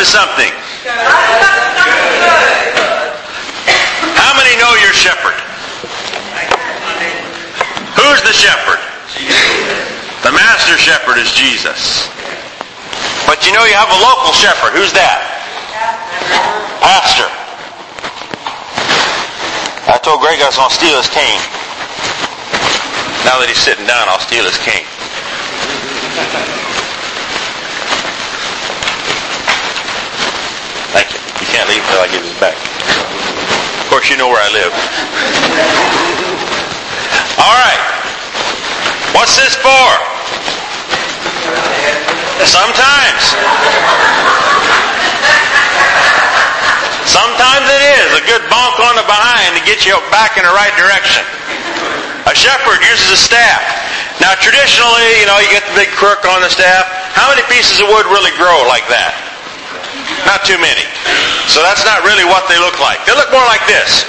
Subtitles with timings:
[0.00, 0.48] to something.
[4.16, 5.36] How many know your shepherd?
[8.00, 8.80] Who's the shepherd?
[10.24, 12.08] The master shepherd is Jesus.
[13.28, 14.72] But you know you have a local shepherd.
[14.72, 15.20] Who's that?
[16.80, 17.28] Pastor.
[19.84, 21.44] I told Greg I was going to steal his cane.
[23.28, 24.88] Now that he's sitting down, I'll steal his cane.
[30.92, 31.20] Thank you.
[31.22, 32.54] You can't leave until I give his back.
[32.54, 34.70] Of course, you know where I live.
[37.42, 37.82] All right.
[39.18, 39.90] What's this for?
[42.46, 43.22] Sometimes.
[47.10, 50.54] Sometimes it is a good bonk on the behind to get you back in the
[50.54, 51.26] right direction.
[52.30, 53.58] A shepherd uses a staff.
[54.22, 56.86] Now traditionally, you know, you get the big crook on the staff.
[57.10, 59.29] How many pieces of wood really grow like that?
[60.26, 60.84] Not too many.
[61.50, 63.02] So that's not really what they look like.
[63.08, 64.06] They look more like this.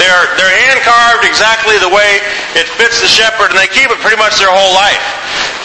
[0.00, 2.24] They're, they're hand carved exactly the way
[2.56, 5.04] it fits the shepherd and they keep it pretty much their whole life.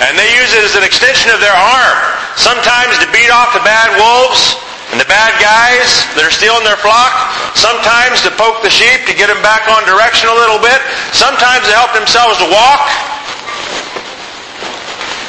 [0.04, 1.98] And they use it as an extension of their arm.
[2.36, 4.60] Sometimes to beat off the bad wolves
[4.92, 7.16] and the bad guys that are stealing their flock.
[7.56, 10.84] Sometimes to poke the sheep to get them back on direction a little bit.
[11.16, 12.84] Sometimes to help themselves to walk.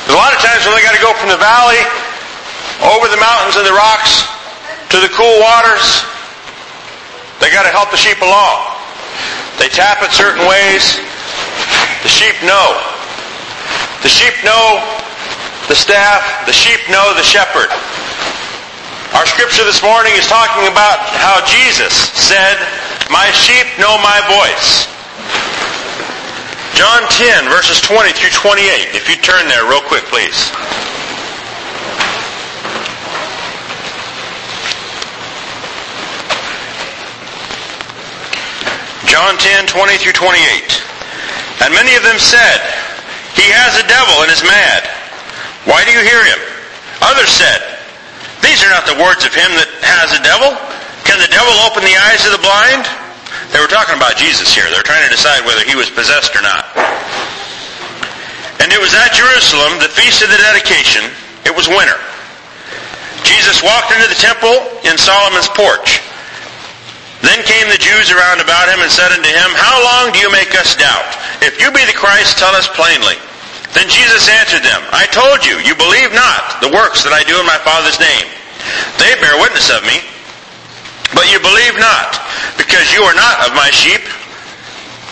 [0.04, 1.78] There's a lot of times when they got to go from the valley
[2.90, 4.35] over the mountains and the rocks
[4.90, 6.04] to the cool waters.
[7.42, 8.76] They got to help the sheep along.
[9.58, 11.00] They tap it certain ways.
[12.02, 12.76] The sheep know.
[14.02, 14.80] The sheep know
[15.68, 16.22] the staff.
[16.46, 17.72] The sheep know the shepherd.
[19.14, 22.58] Our scripture this morning is talking about how Jesus said,
[23.08, 24.86] My sheep know my voice.
[26.76, 28.92] John 10, verses 20 through 28.
[28.92, 30.36] If you turn there real quick, please.
[39.16, 40.36] John 10, 20 through 28.
[41.64, 42.60] And many of them said,
[43.32, 44.84] He has a devil and is mad.
[45.64, 46.36] Why do you hear him?
[47.00, 47.80] Others said,
[48.44, 50.52] These are not the words of him that has a devil.
[51.08, 52.84] Can the devil open the eyes of the blind?
[53.56, 54.68] They were talking about Jesus here.
[54.68, 56.68] They were trying to decide whether he was possessed or not.
[58.60, 61.08] And it was at Jerusalem, the feast of the dedication.
[61.48, 61.96] It was winter.
[63.24, 66.04] Jesus walked into the temple in Solomon's porch.
[67.26, 70.30] Then came the Jews around about him and said unto him, How long do you
[70.30, 71.10] make us doubt?
[71.42, 73.18] If you be the Christ, tell us plainly.
[73.74, 77.34] Then Jesus answered them, I told you, you believe not the works that I do
[77.34, 78.30] in my Father's name.
[79.02, 79.98] They bear witness of me,
[81.18, 82.14] but you believe not,
[82.54, 84.06] because you are not of my sheep.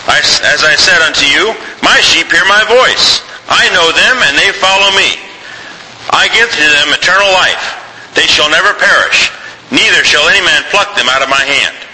[0.07, 1.51] I, as I said unto you,
[1.83, 3.27] my sheep hear my voice.
[3.51, 5.19] I know them, and they follow me.
[6.15, 7.75] I give to them eternal life.
[8.15, 9.35] They shall never perish,
[9.67, 11.84] neither shall any man pluck them out of my hand.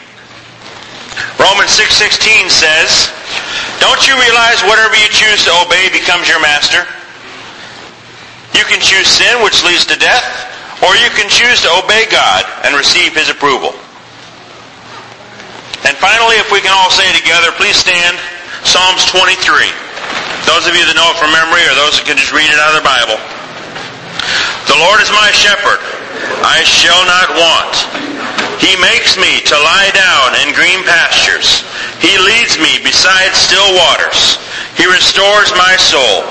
[1.35, 3.11] Romans 6.16 says,
[3.83, 6.87] Don't you realize whatever you choose to obey becomes your master?
[8.55, 10.23] You can choose sin, which leads to death,
[10.83, 13.75] or you can choose to obey God and receive his approval.
[15.83, 18.15] And finally, if we can all say together, please stand,
[18.63, 19.33] Psalms 23.
[20.45, 22.59] Those of you that know it from memory or those that can just read it
[22.61, 23.17] out of the Bible.
[24.69, 25.81] The Lord is my shepherd.
[26.41, 27.73] I shall not want.
[28.61, 31.65] He makes me to lie down in green pastures.
[31.97, 34.37] He leads me beside still waters.
[34.77, 36.25] He restores my soul.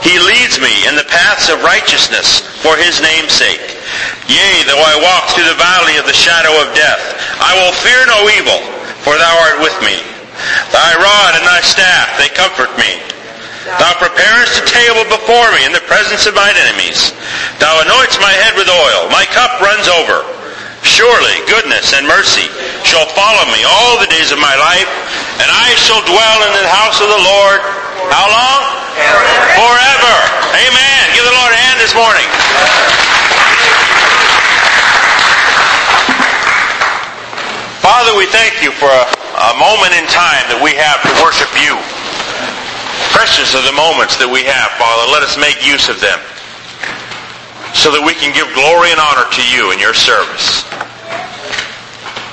[0.00, 3.80] He leads me in the paths of righteousness for his name's sake.
[4.28, 7.00] Yea, though I walk through the valley of the shadow of death,
[7.40, 8.60] I will fear no evil,
[9.00, 10.00] for thou art with me.
[10.72, 13.13] Thy rod and thy staff, they comfort me.
[13.64, 17.16] Thou preparest a table before me in the presence of mine enemies.
[17.56, 19.08] Thou anoints my head with oil.
[19.08, 20.20] My cup runs over.
[20.84, 22.52] Surely goodness and mercy
[22.84, 24.84] shall follow me all the days of my life,
[25.40, 27.64] and I shall dwell in the house of the Lord.
[28.12, 28.60] How long?
[29.00, 29.56] Forever.
[29.56, 30.16] Forever.
[30.60, 31.00] Amen.
[31.16, 32.28] Give the Lord a hand this morning.
[37.80, 39.04] Father, we thank you for a,
[39.40, 41.80] a moment in time that we have to worship you.
[43.14, 45.06] Precious are the moments that we have, Father.
[45.14, 46.18] Let us make use of them
[47.70, 50.66] so that we can give glory and honor to you in your service.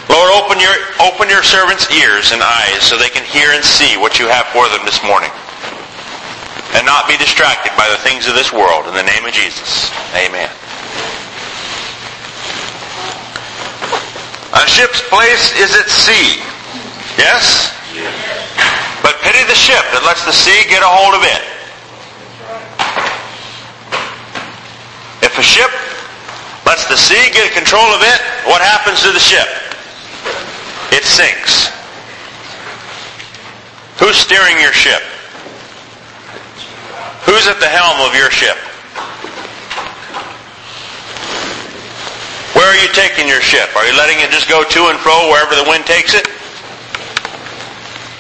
[0.10, 3.94] Lord, open your, open your servants' ears and eyes so they can hear and see
[3.98, 5.30] what you have for them this morning.
[6.74, 8.90] And not be distracted by the things of this world.
[8.90, 9.94] In the name of Jesus.
[10.18, 10.50] Amen.
[14.58, 16.42] A ship's place is at sea.
[17.22, 17.70] Yes?
[19.32, 21.40] Pity the ship that lets the sea get a hold of it.
[25.24, 25.72] If a ship
[26.68, 29.48] lets the sea get control of it, what happens to the ship?
[30.92, 31.72] It sinks.
[34.04, 35.00] Who's steering your ship?
[37.24, 38.60] Who's at the helm of your ship?
[42.52, 43.72] Where are you taking your ship?
[43.80, 46.28] Are you letting it just go to and fro wherever the wind takes it?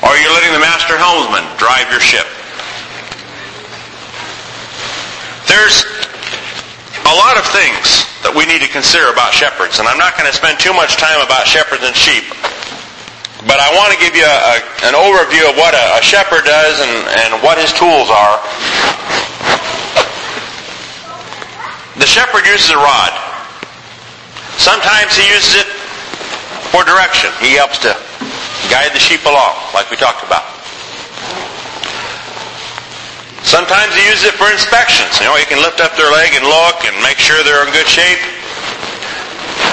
[0.01, 2.25] Or are you letting the master helmsman drive your ship?
[5.45, 5.85] There's
[7.05, 10.25] a lot of things that we need to consider about shepherds, and I'm not going
[10.25, 12.25] to spend too much time about shepherds and sheep.
[13.45, 14.57] But I want to give you a,
[14.89, 16.93] an overview of what a, a shepherd does and,
[17.25, 18.37] and what his tools are.
[22.01, 23.13] The shepherd uses a rod.
[24.57, 25.69] Sometimes he uses it
[26.73, 27.29] for direction.
[27.41, 27.97] He helps to
[28.71, 30.47] guide the sheep along, like we talked about.
[33.43, 35.11] Sometimes he uses it for inspections.
[35.19, 37.73] You know, he can lift up their leg and look and make sure they're in
[37.75, 38.23] good shape.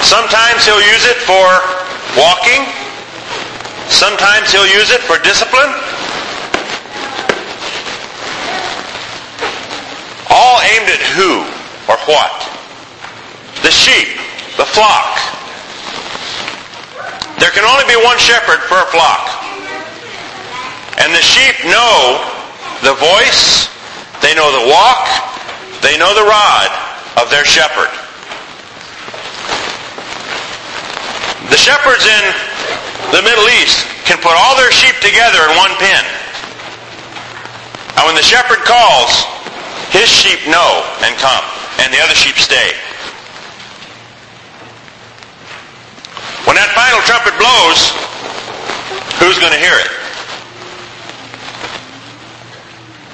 [0.03, 1.47] Sometimes he'll use it for
[2.19, 2.67] walking.
[3.87, 5.71] Sometimes he'll use it for discipline.
[10.27, 11.47] All aimed at who
[11.87, 12.35] or what?
[13.63, 14.19] The sheep,
[14.59, 15.38] the flock.
[17.39, 19.23] There can only be one shepherd a flock.
[20.99, 22.19] And the sheep know
[22.83, 23.71] the voice,
[24.19, 25.07] they know the walk,
[25.81, 26.69] they know the rod
[27.15, 27.87] of their shepherd.
[31.47, 32.23] The shepherds in
[33.15, 36.03] the Middle East can put all their sheep together in one pen.
[37.95, 39.23] And when the shepherd calls,
[39.95, 41.43] his sheep know and come,
[41.79, 42.75] and the other sheep stay.
[46.49, 47.93] When that final trumpet blows,
[49.21, 49.91] who's going to hear it?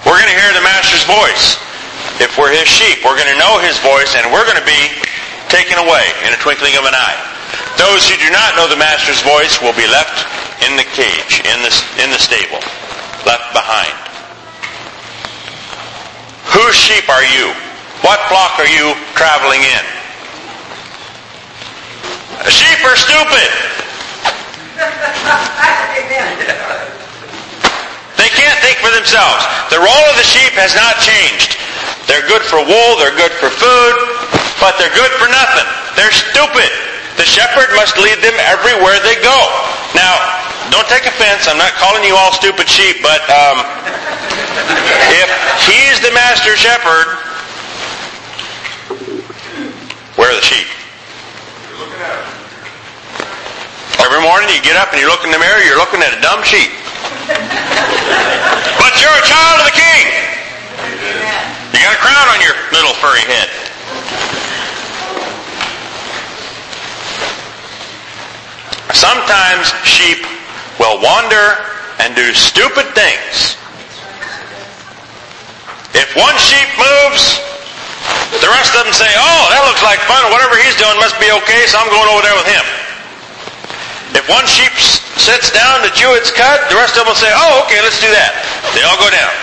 [0.08, 1.60] We're going to hear the Master's voice.
[2.24, 4.88] If we're his sheep, we're going to know his voice, and we're going to be
[5.52, 7.20] taken away in a twinkling of an eye.
[7.76, 10.24] Those who do not know the Master's voice will be left
[10.64, 12.64] in the cage, in the, in the stable,
[13.28, 13.92] left behind.
[16.56, 17.52] Whose sheep are you?
[18.00, 19.95] What flock are you traveling in?
[22.46, 23.50] The sheep are stupid.
[28.22, 29.42] They can't think for themselves.
[29.74, 31.58] The role of the sheep has not changed.
[32.06, 33.96] They're good for wool, they're good for food,
[34.62, 35.66] but they're good for nothing.
[35.98, 36.70] They're stupid.
[37.18, 39.40] The shepherd must lead them everywhere they go.
[39.98, 40.14] Now,
[40.70, 41.50] don't take offense.
[41.50, 43.66] I'm not calling you all stupid sheep, but um,
[45.18, 45.30] if
[45.66, 47.10] he's the master shepherd,
[50.14, 50.68] where are the sheep?
[54.04, 56.22] Every morning you get up and you look in the mirror, you're looking at a
[56.22, 56.72] dumb sheep.
[58.82, 60.04] but you're a child of the king.
[61.72, 63.50] You got a crown on your little furry head.
[68.96, 70.26] Sometimes sheep
[70.80, 71.60] will wander
[72.00, 73.56] and do stupid things.
[75.96, 77.40] If one sheep moves,
[78.44, 80.28] the rest of them say, oh, that looks like fun.
[80.32, 82.75] Whatever he's doing must be okay, so I'm going over there with him.
[84.16, 84.72] If one sheep
[85.20, 88.00] sits down to chew its cud, the rest of them will say, oh, okay, let's
[88.00, 88.32] do that.
[88.72, 89.36] They all go down.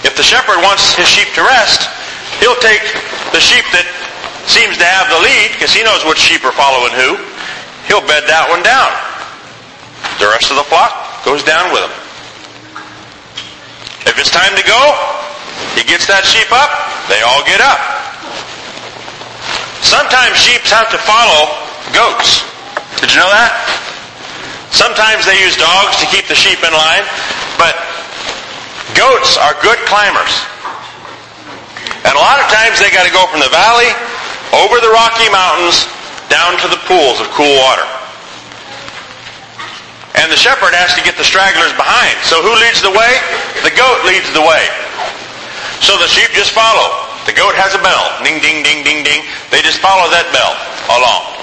[0.00, 1.84] If the shepherd wants his sheep to rest,
[2.40, 2.80] he'll take
[3.36, 3.84] the sheep that
[4.48, 7.20] seems to have the lead, because he knows which sheep are following who.
[7.84, 8.88] He'll bed that one down.
[10.16, 11.94] The rest of the flock goes down with him.
[14.08, 14.82] If it's time to go,
[15.76, 16.72] he gets that sheep up,
[17.12, 17.76] they all get up.
[19.84, 21.52] Sometimes sheep have to follow
[21.92, 22.49] goats.
[23.00, 23.52] Did you know that?
[24.70, 27.04] Sometimes they use dogs to keep the sheep in line,
[27.56, 27.74] but
[28.92, 30.30] goats are good climbers.
[32.04, 33.90] And a lot of times they got to go from the valley
[34.52, 35.88] over the Rocky Mountains
[36.28, 37.88] down to the pools of cool water.
[40.20, 42.12] And the shepherd has to get the stragglers behind.
[42.28, 43.12] So who leads the way?
[43.64, 44.68] The goat leads the way.
[45.80, 47.08] So the sheep just follow.
[47.24, 48.04] The goat has a bell.
[48.20, 49.24] Ding, ding, ding, ding, ding.
[49.48, 50.52] They just follow that bell
[50.92, 51.39] along.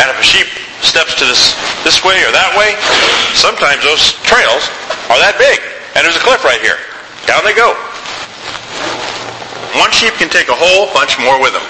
[0.00, 0.48] And if a sheep
[0.80, 1.52] steps to this,
[1.84, 2.72] this way or that way,
[3.36, 4.64] sometimes those trails
[5.12, 5.60] are that big.
[5.92, 6.80] And there's a cliff right here.
[7.28, 7.76] Down they go.
[9.76, 11.66] One sheep can take a whole bunch more with them.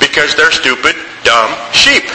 [0.00, 0.96] Because they're stupid,
[1.28, 2.08] dumb sheep.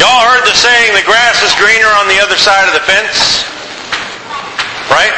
[0.00, 3.44] Y'all heard the saying, the grass is greener on the other side of the fence?
[4.88, 5.12] Right?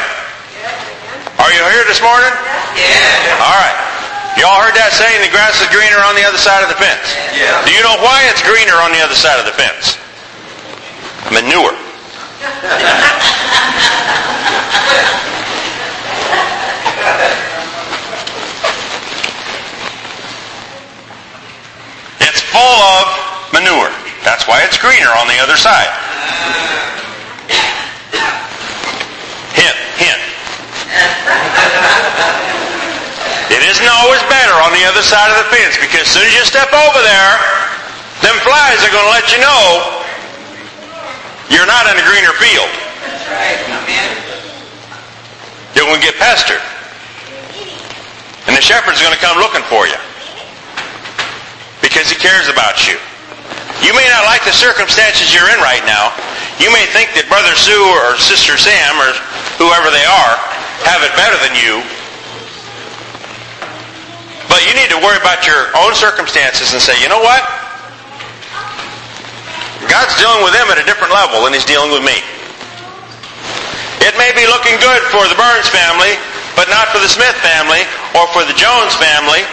[1.39, 2.31] Are you here this morning?
[2.75, 3.39] Yeah.
[3.39, 3.88] All right.
[4.39, 7.11] Y'all heard that saying, the grass is greener on the other side of the fence.
[7.35, 7.59] Yeah.
[7.67, 9.99] Do you know why it's greener on the other side of the fence?
[11.27, 11.75] Manure.
[22.23, 23.03] it's full of
[23.51, 23.91] manure.
[24.23, 25.91] That's why it's greener on the other side.
[29.51, 30.23] Hint, hint.
[33.59, 36.31] It isn't always better on the other side of the fence because as soon as
[36.31, 37.33] you step over there,
[38.23, 39.99] them flies are going to let you know
[41.51, 42.71] you're not in a greener field.
[45.75, 46.63] You're going to get pestered.
[48.47, 49.99] And the shepherd's going to come looking for you
[51.83, 52.95] because he cares about you.
[53.83, 56.15] You may not like the circumstances you're in right now.
[56.63, 59.11] You may think that Brother Sue or Sister Sam or
[59.59, 60.35] whoever they are
[60.87, 61.83] have it better than you.
[64.49, 67.45] But you need to worry about your own circumstances and say, you know what?
[69.87, 72.17] God's dealing with them at a different level than he's dealing with me.
[74.03, 76.17] It may be looking good for the Burns family,
[76.57, 77.85] but not for the Smith family
[78.17, 79.45] or for the Jones family.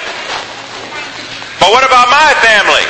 [1.63, 2.85] But what about my family?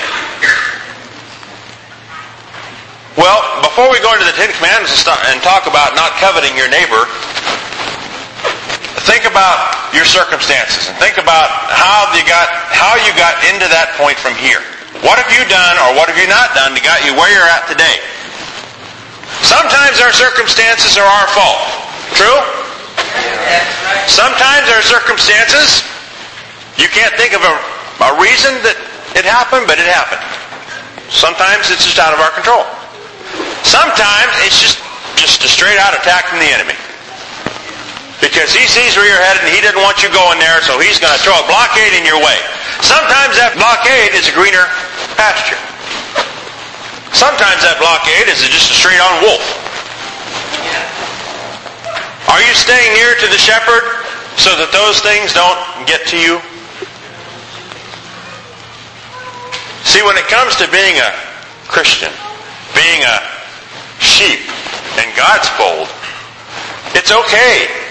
[3.17, 7.09] Well, before we go into the Ten Commandments and talk about not coveting your neighbor,
[9.09, 13.95] think about your circumstances and think about how you got how you got into that
[13.99, 14.63] point from here.
[15.05, 17.51] What have you done or what have you not done to got you where you're
[17.53, 18.01] at today?
[19.45, 21.61] Sometimes our circumstances are our fault.
[22.17, 22.41] True?
[24.09, 25.85] Sometimes our circumstances,
[26.81, 27.55] you can't think of a,
[28.07, 28.79] a reason that
[29.13, 30.23] it happened, but it happened.
[31.13, 32.65] Sometimes it's just out of our control.
[33.67, 34.79] Sometimes it's just,
[35.19, 36.79] just a straight out attack from the enemy.
[38.21, 40.97] Because he sees where you're headed and he doesn't want you going there, so he's
[40.97, 42.39] going to throw a blockade in your way.
[42.81, 44.65] Sometimes that blockade is a greener
[45.21, 45.61] pasture.
[47.13, 49.45] Sometimes that blockade is just a straight on wolf.
[52.29, 54.05] Are you staying near to the shepherd
[54.37, 56.41] so that those things don't get to you?
[59.89, 61.13] See, when it comes to being a
[61.69, 62.13] Christian,
[62.77, 63.17] being a
[64.01, 64.45] sheep
[65.01, 65.89] in God's fold,
[66.93, 67.86] it's okay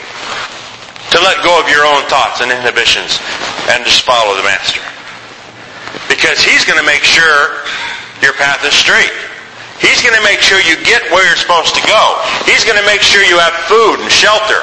[1.15, 3.23] to let go of your own thoughts and inhibitions
[3.71, 4.83] and just follow the Master.
[6.11, 7.63] Because He's going to make sure
[8.19, 9.15] your path is straight.
[9.79, 12.03] He's going to make sure you get where you're supposed to go.
[12.43, 14.59] He's going to make sure you have food and shelter,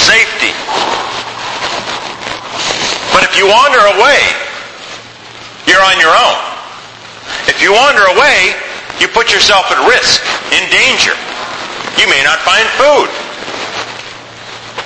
[0.00, 0.56] safety.
[3.12, 4.20] But if you wander away,
[5.68, 6.40] you're on your own.
[7.44, 8.56] If you wander away,
[9.00, 11.12] you put yourself at risk, in danger.
[12.00, 13.08] You may not find food.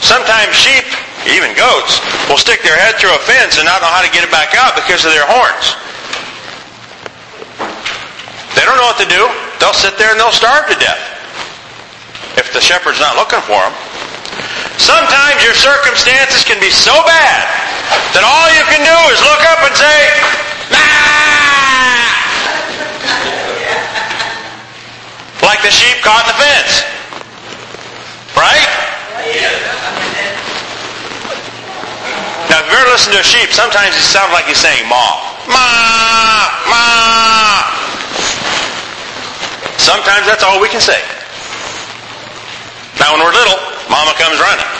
[0.02, 0.87] Sometimes sheep,
[1.31, 4.25] even goats, will stick their head through a fence and not know how to get
[4.25, 5.76] it back out because of their horns.
[8.54, 9.23] They don't know what to do.
[9.59, 11.02] They'll sit there and they'll starve to death
[12.37, 13.75] if the shepherd's not looking for them.
[14.78, 17.47] Sometimes your circumstances can be so bad
[18.12, 20.00] that all you can do is look up and say!
[25.43, 26.83] Like the sheep caught in the fence.
[28.37, 28.84] Right?
[32.54, 35.02] Now, if you've ever listened to a sheep, sometimes it sounds like he's saying ma.
[35.50, 36.54] Ma!
[36.70, 36.87] Ma!
[39.75, 41.02] Sometimes that's all we can say.
[43.02, 43.58] Now, when we're little,
[43.90, 44.70] mama comes running.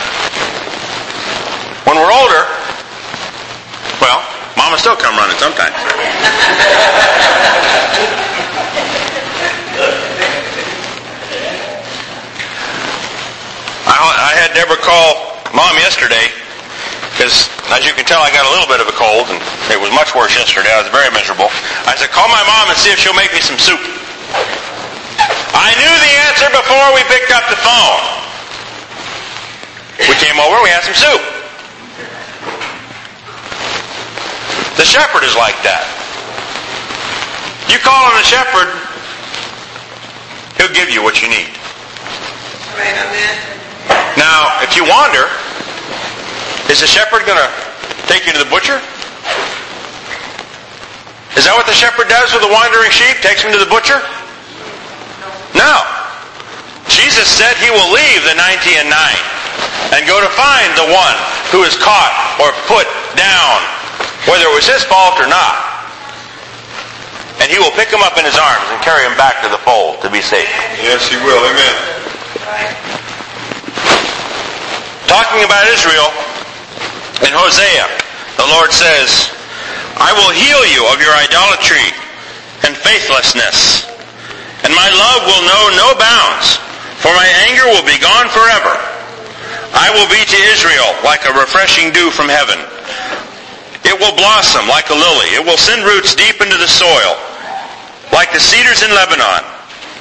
[1.83, 2.47] When we're older,
[3.99, 4.23] well,
[4.55, 5.75] mama still come running sometimes.
[13.91, 16.44] I, I had Deborah call mom yesterday
[17.15, 19.39] because, as you can tell, I got a little bit of a cold, and
[19.71, 20.75] it was much worse yesterday.
[20.75, 21.47] I was very miserable.
[21.87, 23.79] I said, call my mom and see if she'll make me some soup.
[25.55, 28.03] I knew the answer before we picked up the phone.
[30.11, 31.23] We came over, we had some soup.
[34.75, 35.87] The shepherd is like that.
[37.71, 38.75] You call on the shepherd,
[40.59, 41.55] he'll give you what you need.
[42.75, 43.39] Amen.
[44.19, 45.31] Now, if you wander,
[46.73, 47.51] is the shepherd going to
[48.09, 48.81] take you to the butcher?
[51.35, 53.19] Is that what the shepherd does with the wandering sheep?
[53.19, 53.99] Takes him to the butcher?
[55.59, 55.83] No.
[56.87, 61.17] Jesus said he will leave the 90 and 9 and go to find the one
[61.51, 62.87] who is caught or put
[63.19, 63.59] down,
[64.31, 65.59] whether it was his fault or not.
[67.43, 69.59] And he will pick him up in his arms and carry him back to the
[69.67, 70.49] fold to be safe.
[70.79, 71.43] Yes, he will.
[71.43, 71.75] Amen.
[75.11, 76.09] Talking about Israel,
[77.25, 77.89] in Hosea,
[78.37, 79.33] the Lord says,
[79.97, 81.89] I will heal you of your idolatry
[82.69, 83.89] and faithlessness,
[84.65, 86.61] and my love will know no bounds,
[87.01, 88.77] for my anger will be gone forever.
[89.73, 92.61] I will be to Israel like a refreshing dew from heaven.
[93.85, 95.37] It will blossom like a lily.
[95.37, 97.17] It will send roots deep into the soil,
[98.13, 99.45] like the cedars in Lebanon.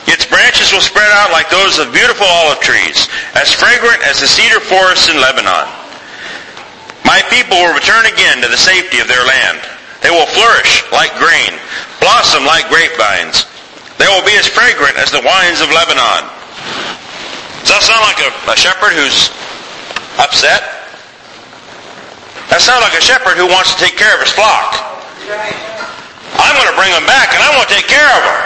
[0.08, 4.28] Its branches will spread out like those of beautiful olive trees, as fragrant as the
[4.28, 5.83] cedar forests in Lebanon.
[7.06, 9.60] My people will return again to the safety of their land.
[10.02, 11.56] They will flourish like grain,
[12.00, 13.48] blossom like grapevines.
[14.00, 16.28] They will be as fragrant as the wines of Lebanon.
[17.64, 19.32] Does that sound like a, a shepherd who's
[20.20, 20.84] upset?
[22.52, 24.76] That sounds like a shepherd who wants to take care of his flock.
[26.36, 28.40] I'm going to bring them back and I'm going to take care of them.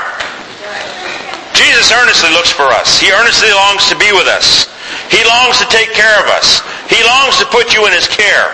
[1.58, 3.02] Jesus earnestly looks for us.
[3.02, 4.70] He earnestly longs to be with us.
[5.10, 6.62] He longs to take care of us.
[6.90, 8.52] He longs to put you in his care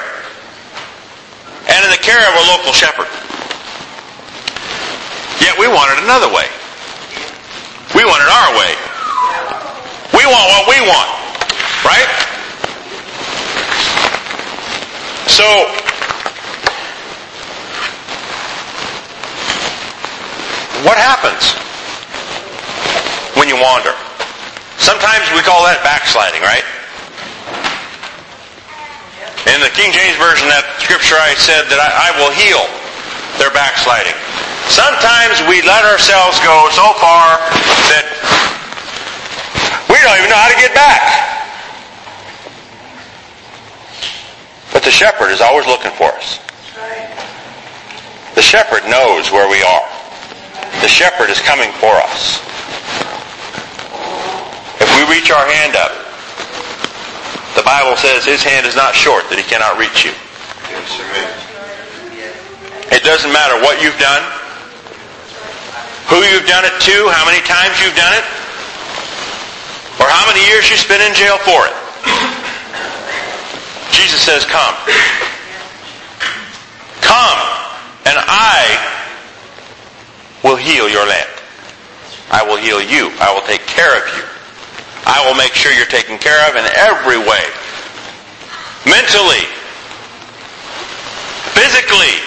[1.70, 3.10] and in the care of a local shepherd.
[5.42, 6.48] Yet we want it another way.
[7.96, 8.74] We want it our way.
[10.14, 11.10] We want what we want.
[11.84, 12.10] Right?
[15.28, 15.44] So,
[20.86, 21.54] what happens
[23.36, 23.96] when you wander?
[24.84, 26.68] Sometimes we call that backsliding, right?
[29.48, 32.68] In the King James Version, that scripture I said that I, I will heal
[33.40, 34.12] their backsliding.
[34.68, 37.40] Sometimes we let ourselves go so far
[37.96, 38.04] that
[39.88, 41.00] we don't even know how to get back.
[44.76, 46.44] But the shepherd is always looking for us.
[48.36, 49.88] The shepherd knows where we are.
[50.84, 52.44] The shepherd is coming for us.
[54.84, 55.96] If we reach our hand up,
[57.56, 60.12] the Bible says his hand is not short that he cannot reach you.
[62.92, 64.20] It doesn't matter what you've done,
[66.12, 68.28] who you've done it to, how many times you've done it,
[70.04, 71.76] or how many years you've spent in jail for it.
[73.96, 74.76] Jesus says, come.
[77.00, 77.40] Come,
[78.04, 78.68] and I
[80.44, 81.32] will heal your land.
[82.32, 83.16] I will heal you.
[83.24, 84.33] I will take care of you.
[85.06, 87.44] I will make sure you're taken care of in every way.
[88.88, 89.44] Mentally,
[91.56, 92.20] physically,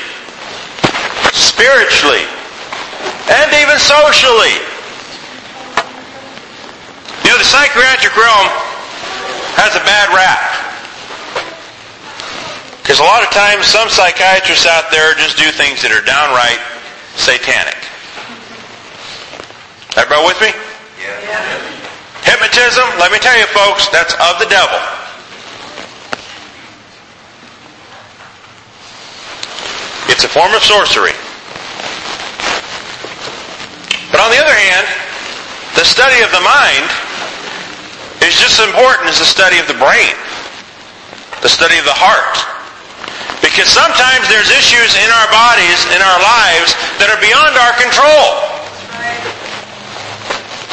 [1.33, 2.25] spiritually,
[3.33, 4.57] and even socially.
[7.25, 8.49] You know, the psychiatric realm
[9.57, 10.67] has a bad rap.
[12.83, 16.61] Because a lot of times some psychiatrists out there just do things that are downright
[17.17, 17.75] satanic.
[19.97, 20.66] Everybody with me?
[22.37, 24.77] Hypnotism, let me tell you folks, that's of the devil.
[30.13, 31.17] It's a form of sorcery.
[34.13, 34.85] But on the other hand,
[35.81, 36.85] the study of the mind
[38.21, 40.13] is just as important as the study of the brain,
[41.41, 42.37] the study of the heart.
[43.41, 48.56] Because sometimes there's issues in our bodies, in our lives, that are beyond our control.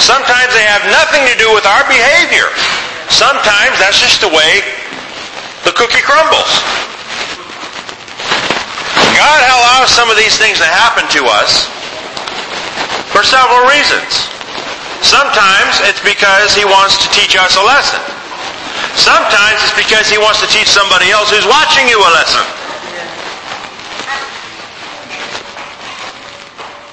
[0.02, 2.50] Sometimes they have nothing to do with our behavior.
[3.14, 4.66] Sometimes that's just the way
[5.64, 6.50] the cookie crumbles.
[9.14, 11.70] God allows some of these things to happen to us
[13.14, 14.28] for several reasons.
[15.06, 18.02] Sometimes it's because he wants to teach us a lesson.
[18.98, 22.46] Sometimes it's because he wants to teach somebody else who's watching you a lesson.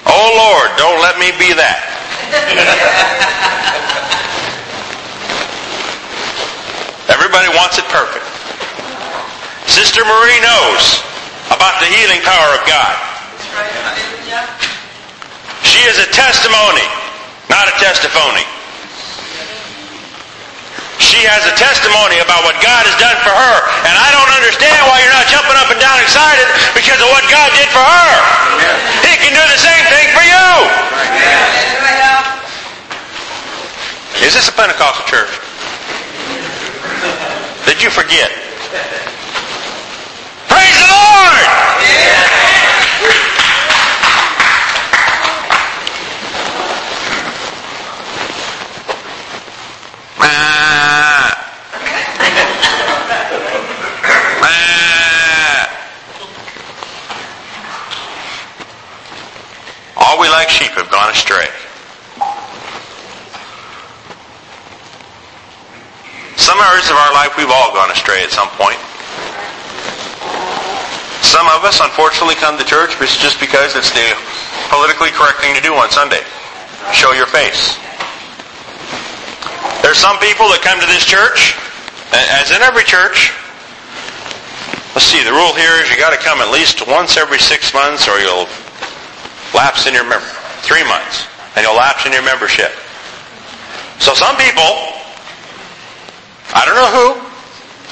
[0.07, 1.90] Oh Lord, don't let me be that.
[7.11, 8.23] Everybody wants it perfect.
[9.67, 11.03] Sister Marie knows
[11.51, 12.95] about the healing power of God.
[15.67, 16.87] She is a testimony,
[17.51, 18.47] not a testimony.
[21.03, 23.57] She has a testimony about what God has done for her.
[23.83, 27.27] And I don't understand why you're not jumping up and down excited because of what
[27.27, 28.15] God did for her.
[29.03, 30.40] He can do the same thing for you.
[34.31, 35.27] Is this a Pentecostal church?
[37.65, 38.31] Did you forget?
[40.47, 41.43] Praise the Lord!
[50.21, 51.35] Ah.
[54.41, 55.67] Ah.
[59.97, 61.49] All we like sheep have gone astray.
[66.51, 68.75] Some areas of our life we've all gone astray at some point.
[71.23, 74.11] Some of us unfortunately come to church just because it's the
[74.67, 76.19] politically correct thing to do on Sunday.
[76.91, 77.79] Show your face.
[79.79, 81.55] There's some people that come to this church,
[82.11, 83.31] as in every church.
[84.91, 87.71] Let's see, the rule here is you got to come at least once every six
[87.71, 88.51] months or you'll
[89.55, 90.27] lapse in your member.
[90.67, 91.31] Three months.
[91.55, 92.75] And you'll lapse in your membership.
[94.03, 94.90] So some people,
[96.53, 97.07] I don't know who,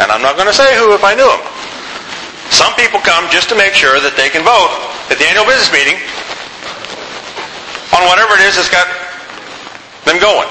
[0.04, 1.43] and I'm not going to say who if I knew them.
[2.52, 4.74] Some people come just to make sure that they can vote
[5.08, 5.95] at the annual business meeting
[7.95, 8.89] on whatever it is that's got
[10.04, 10.50] them going.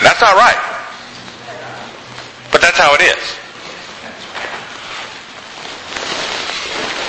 [0.00, 0.56] That's not right.
[2.50, 3.22] But that's how it is.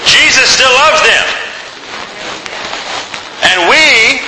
[0.09, 1.25] Jesus still loves them.
[3.45, 4.19] And we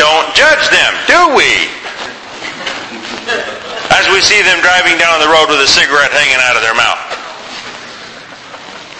[0.00, 0.92] don't judge them,
[1.36, 1.68] we?
[3.92, 6.76] As we see them driving down the road with a cigarette hanging out of their
[6.76, 7.00] mouth.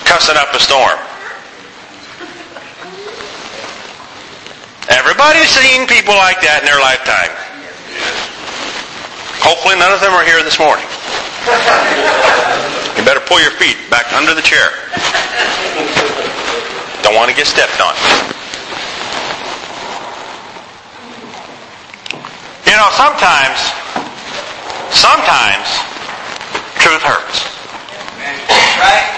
[0.04, 0.98] Cussing up a storm.
[4.92, 7.32] Everybody's seen people like that in their lifetime.
[9.40, 10.84] Hopefully none of them are here this morning.
[12.98, 14.70] You better pull your feet back under the chair.
[17.02, 17.96] Don't want to get stepped on.
[22.72, 23.60] You know, sometimes,
[24.96, 25.68] sometimes,
[26.80, 27.44] truth hurts.
[28.80, 29.12] Right?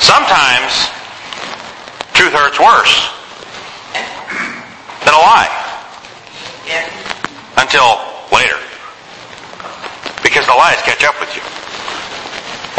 [0.00, 0.88] Sometimes,
[2.16, 3.12] truth hurts worse
[5.04, 5.52] than a lie
[7.58, 8.00] until
[8.32, 8.56] later.
[10.22, 11.44] Because the lies catch up with you.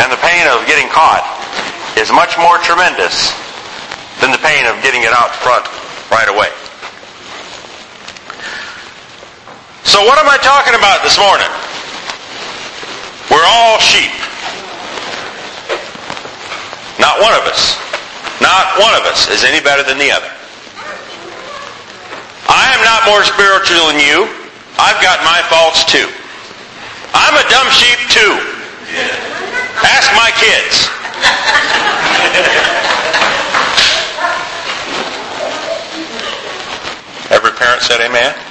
[0.02, 1.22] And the pain of getting caught
[2.00, 3.30] is much more tremendous
[4.22, 5.70] than the pain of getting it out front
[6.10, 6.50] right away.
[9.90, 11.50] So what am I talking about this morning?
[13.34, 14.14] We're all sheep.
[17.02, 17.74] Not one of us.
[18.38, 20.30] Not one of us is any better than the other.
[22.46, 24.30] I am not more spiritual than you.
[24.78, 26.06] I've got my faults too.
[27.18, 28.38] I'm a dumb sheep too.
[29.82, 30.86] Ask my kids.
[37.34, 38.49] Every parent said amen.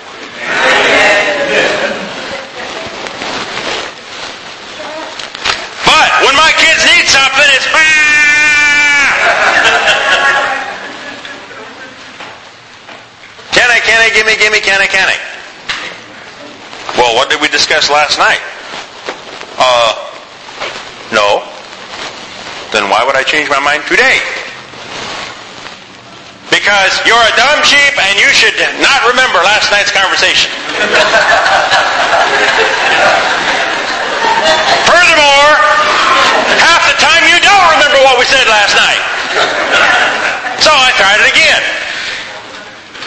[5.85, 7.67] But when my kids need something, it's
[13.53, 15.17] can I, can I, gimme, gimme, can I, can I?
[16.97, 18.41] Well, what did we discuss last night?
[19.59, 19.95] Uh,
[21.13, 21.43] no.
[22.73, 24.38] Then why would I change my mind today?
[26.69, 28.53] Because you're a dumb sheep and you should
[28.85, 30.53] not remember last night's conversation.
[34.85, 35.53] Furthermore,
[36.61, 39.01] half the time you don't remember what we said last night.
[40.61, 41.65] So I tried it again.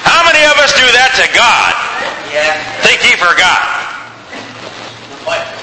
[0.10, 1.78] How many of us do that to God?
[2.34, 2.58] Yeah.
[2.82, 3.62] Think ye forgot.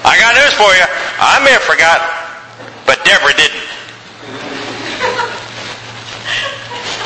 [0.06, 0.86] I got news for you.
[1.18, 1.98] I may have forgot,
[2.86, 3.66] but Deborah didn't.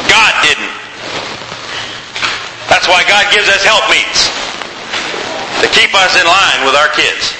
[0.04, 0.81] God didn't.
[2.72, 4.32] That's why God gives us helpmeets
[5.60, 7.36] to keep us in line with our kids.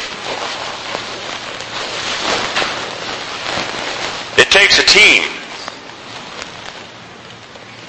[4.36, 5.24] It takes a team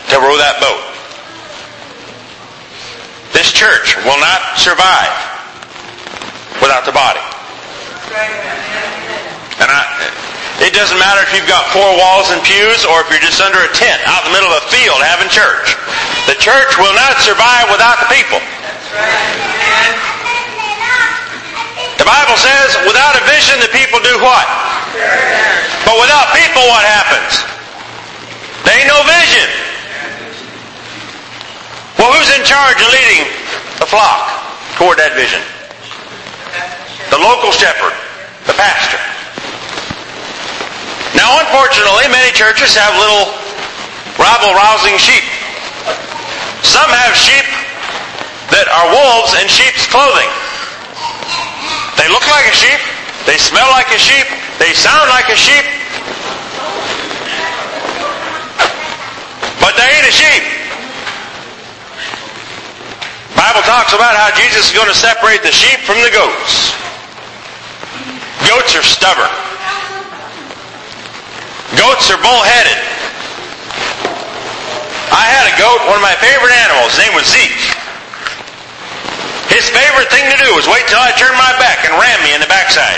[0.07, 0.87] to row that boat.
[3.35, 5.11] This church will not survive
[6.63, 7.19] without the body.
[9.59, 9.83] And I,
[10.63, 13.59] it doesn't matter if you've got four walls and pews or if you're just under
[13.59, 15.75] a tent out in the middle of a field having church.
[16.27, 18.39] The church will not survive without the people.
[21.99, 24.47] The Bible says, without a vision, the people do what?
[25.83, 27.43] But without people, what happens?
[28.63, 29.47] There ain't no vision.
[31.99, 33.27] Well, who's in charge of leading
[33.79, 34.31] the flock
[34.79, 35.43] toward that vision?
[37.11, 37.95] The local shepherd,
[38.47, 38.99] the pastor.
[41.19, 43.31] Now, unfortunately, many churches have little
[44.15, 45.23] rabble-rousing sheep.
[46.63, 47.45] Some have sheep
[48.55, 50.31] that are wolves in sheep's clothing.
[51.99, 52.79] They look like a sheep.
[53.27, 54.25] They smell like a sheep.
[54.59, 55.63] They sound like a sheep.
[59.59, 60.43] But they ain't a sheep.
[63.35, 66.71] Bible talks about how Jesus is going to separate the sheep from the goats.
[68.47, 69.31] Goats are stubborn.
[71.75, 72.92] Goats are bullheaded.
[75.13, 76.97] I had a goat, one of my favorite animals.
[76.97, 77.61] His name was Zeke.
[79.53, 82.33] His favorite thing to do was wait till I turned my back and ram me
[82.33, 82.97] in the backside.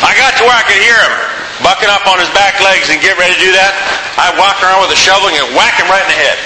[0.00, 1.14] I got to where I could hear him
[1.60, 3.76] bucking up on his back legs and get ready to do that.
[4.16, 6.38] I'd walk around with a shovel and whack him right in the head.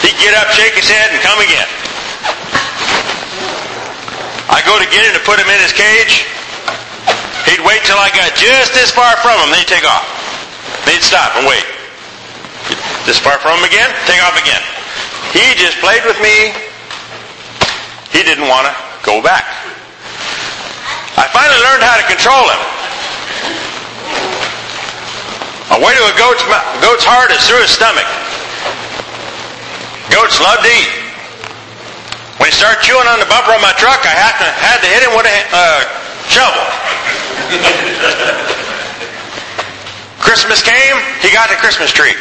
[0.00, 1.68] He'd get up, shake his head, and come again.
[4.48, 6.24] I'd go to get him to put him in his cage.
[7.44, 10.08] He'd wait till I got just this far from him, then he'd take off.
[10.88, 11.77] Then he'd stop and wait.
[13.08, 14.60] This far from him again, take off again.
[15.32, 16.52] He just played with me.
[18.12, 19.44] He didn't want to go back.
[21.16, 22.60] I finally learned how to control him.
[25.74, 26.44] A way to a goat's,
[26.80, 28.06] goat's heart is through his stomach.
[30.08, 30.88] Goats love to eat.
[32.40, 34.88] When he started chewing on the bumper of my truck, I had to, had to
[34.88, 35.84] hit him with a uh,
[36.30, 36.64] shovel.
[40.24, 42.14] Christmas came, he got the Christmas tree.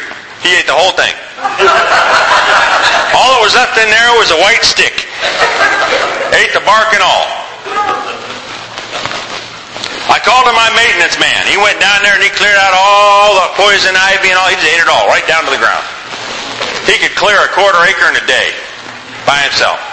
[0.48, 1.12] He ate the whole thing.
[3.20, 4.96] all that was left in there was a white stick.
[6.32, 7.28] Ate the bark and all.
[10.08, 11.44] I called my maintenance man.
[11.52, 14.48] He went down there and he cleared out all the poison ivy and all.
[14.48, 15.84] He just ate it all right down to the ground.
[16.88, 18.56] He could clear a quarter acre in a day
[19.28, 19.84] by himself.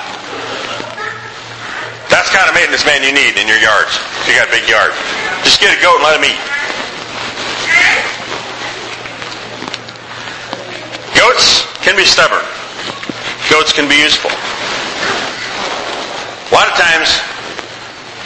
[2.15, 3.99] That's kind of maintenance man you need in your yards.
[4.23, 4.95] If you got a big yard.
[5.43, 6.54] Just get a goat and let him eat.
[11.17, 12.45] Goats can be stubborn.
[13.51, 14.31] Goats can be useful.
[16.51, 17.19] A lot of times,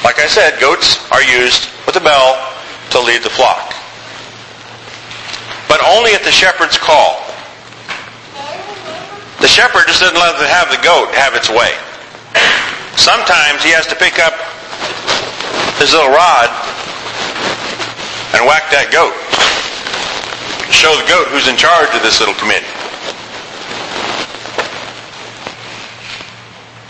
[0.05, 2.37] like I said, goats are used with a bell
[2.91, 3.75] to lead the flock.
[5.69, 7.21] But only at the shepherd's call.
[9.41, 11.77] The shepherd just doesn't let have the goat have its way.
[12.97, 14.35] Sometimes he has to pick up
[15.79, 16.51] his little rod
[18.35, 19.15] and whack that goat.
[20.75, 22.78] Show the goat who's in charge of this little committee.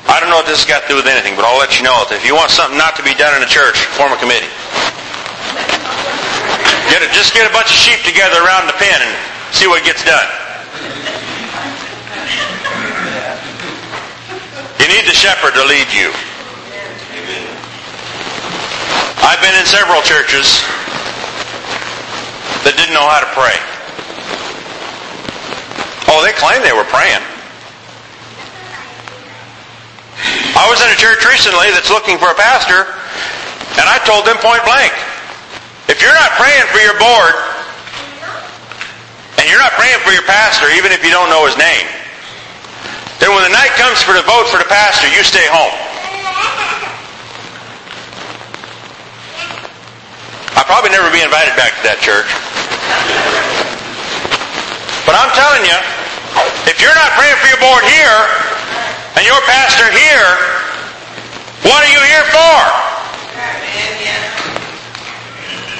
[0.08, 1.84] I don't know what this has got to do with anything, but I'll let you
[1.84, 4.16] know that if you want something not to be done in a church, form a
[4.16, 4.48] committee.
[6.88, 9.12] Get a, just get a bunch of sheep together around the pen and
[9.52, 10.28] see what gets done.
[14.80, 16.08] You need the shepherd to lead you.
[19.20, 20.64] I've been in several churches
[22.64, 23.60] that didn't know how to pray.
[26.08, 27.20] Oh, they claimed they were praying.
[30.58, 32.82] I was in a church recently that's looking for a pastor,
[33.78, 34.90] and I told them point blank,
[35.86, 37.30] if you're not praying for your board,
[39.38, 41.86] and you're not praying for your pastor, even if you don't know his name,
[43.22, 45.70] then when the night comes for the vote for the pastor, you stay home.
[50.58, 52.26] I'll probably never be invited back to that church.
[55.06, 55.78] But I'm telling you,
[56.66, 58.47] if you're not praying for your board here,
[59.18, 60.30] and your pastor here,
[61.66, 62.58] what are you here for?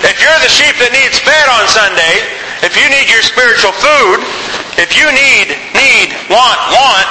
[0.02, 2.18] If you're the sheep that needs fed on Sunday,
[2.66, 4.26] if you need your spiritual food,
[4.74, 7.06] if you need, need, want, want,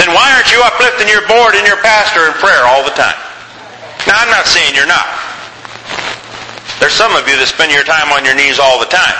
[0.00, 3.20] then why aren't you uplifting your board and your pastor in prayer all the time?
[4.08, 5.04] Now, I'm not saying you're not.
[6.80, 9.16] There's some of you that spend your time on your knees all the time.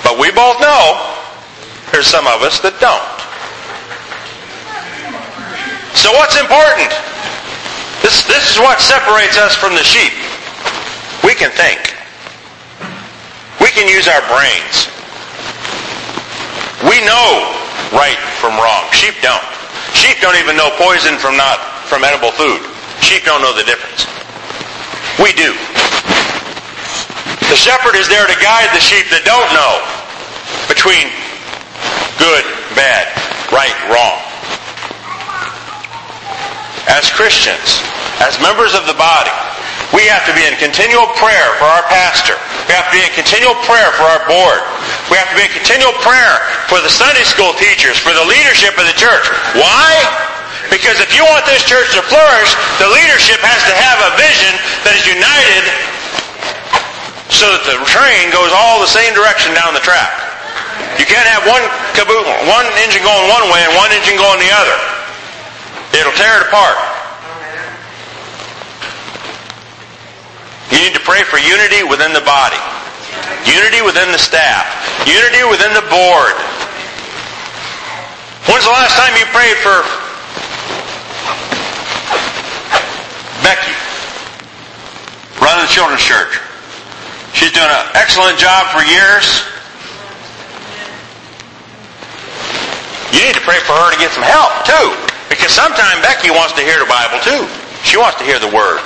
[0.00, 1.19] But we both know
[1.92, 3.20] there's some of us that don't.
[5.98, 6.88] So what's important?
[8.00, 10.14] This, this is what separates us from the sheep.
[11.26, 11.92] We can think.
[13.60, 14.88] We can use our brains.
[16.88, 17.52] We know
[17.92, 18.88] right from wrong.
[18.96, 19.44] Sheep don't.
[19.92, 22.64] Sheep don't even know poison from not from edible food.
[23.04, 24.08] Sheep don't know the difference.
[25.20, 25.52] We do.
[27.52, 29.82] The shepherd is there to guide the sheep that don't know
[30.70, 31.10] between
[32.20, 32.44] good,
[32.76, 33.08] bad,
[33.48, 34.20] right, wrong.
[36.92, 37.80] As Christians,
[38.20, 39.32] as members of the body,
[39.96, 42.36] we have to be in continual prayer for our pastor.
[42.68, 44.60] We have to be in continual prayer for our board.
[45.08, 48.76] We have to be in continual prayer for the Sunday school teachers, for the leadership
[48.76, 49.26] of the church.
[49.58, 49.90] Why?
[50.70, 54.52] Because if you want this church to flourish, the leadership has to have a vision
[54.86, 55.64] that is united
[57.32, 60.12] so that the train goes all the same direction down the track.
[61.00, 64.52] You can't have one caboose, one engine going one way and one engine going the
[64.52, 64.76] other.
[65.94, 66.78] It'll tear it apart.
[70.70, 72.60] You need to pray for unity within the body.
[73.44, 74.64] Unity within the staff.
[75.02, 76.38] Unity within the board.
[78.46, 79.82] When's the last time you prayed for
[83.42, 83.74] Becky
[85.42, 86.38] running the children's church?
[87.34, 89.42] She's doing an excellent job for years.
[93.12, 94.94] You need to pray for her to get some help too.
[95.28, 97.46] Because sometimes Becky wants to hear the Bible too.
[97.86, 98.82] She wants to hear the Word.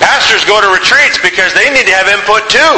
[0.00, 2.74] Pastors go to retreats because they need to have input too.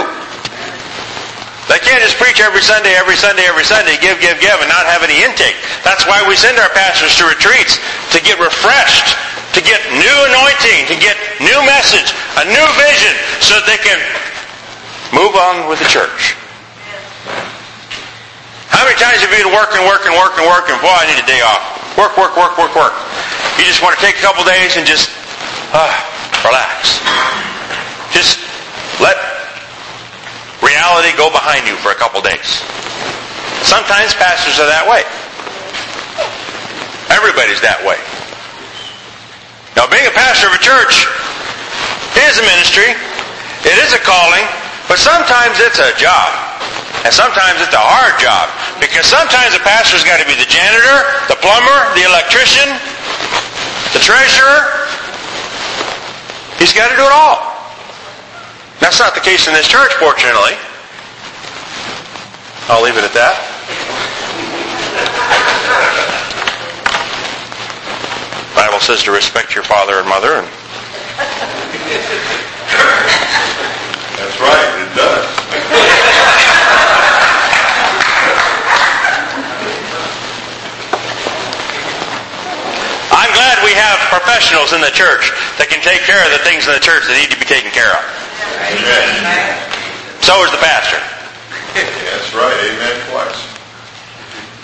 [1.71, 4.85] They can't just preach every Sunday, every Sunday, every Sunday, give, give, give, and not
[4.85, 5.55] have any intake.
[5.87, 7.79] That's why we send our pastors to retreats,
[8.13, 9.15] to get refreshed
[9.53, 14.01] to get new anointing, to get new message, a new vision, so that they can
[15.13, 16.37] move on with the church.
[18.93, 20.77] Many times have you been working, working, working, working?
[20.85, 21.65] Boy, I need a day off.
[21.97, 22.93] Work, work, work, work, work.
[23.57, 25.09] You just want to take a couple days and just
[25.73, 25.89] uh,
[26.45, 27.01] relax.
[28.13, 28.37] Just
[29.01, 29.17] let
[30.61, 32.61] reality go behind you for a couple days.
[33.65, 35.09] Sometimes pastors are that way.
[37.09, 37.97] Everybody's that way.
[39.73, 41.09] Now, being a pastor of a church
[42.29, 42.93] is a ministry.
[43.65, 44.45] It is a calling.
[44.85, 46.29] But sometimes it's a job.
[47.09, 48.53] And sometimes it's a hard job.
[48.83, 52.67] Because sometimes the pastor's got to be the janitor, the plumber, the electrician,
[53.95, 54.91] the treasurer.
[56.59, 57.55] He's got to do it all.
[58.83, 60.59] That's not the case in this church, fortunately.
[62.67, 63.39] I'll leave it at that.
[68.57, 70.47] Bible says to respect your father and mother and
[74.19, 75.43] That's right, it does.
[83.13, 86.67] I'm glad we have professionals in the church that can take care of the things
[86.67, 88.03] in the church that need to be taken care of.
[88.71, 89.57] Amen.
[90.23, 91.01] So is the pastor.
[91.75, 93.41] That's right, amen twice.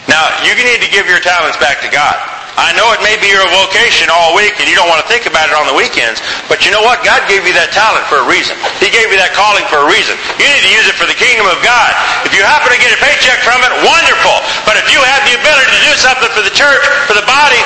[0.06, 2.16] Now, you need to give your talents back to God.
[2.58, 5.30] I know it may be your vocation all week and you don't want to think
[5.30, 6.18] about it on the weekends,
[6.50, 7.06] but you know what?
[7.06, 8.58] God gave you that talent for a reason.
[8.82, 10.18] He gave you that calling for a reason.
[10.42, 11.94] You need to use it for the kingdom of God.
[12.26, 14.42] If you happen to get a paycheck from it, wonderful.
[14.66, 17.62] But if you have the ability to do something for the church, for the body,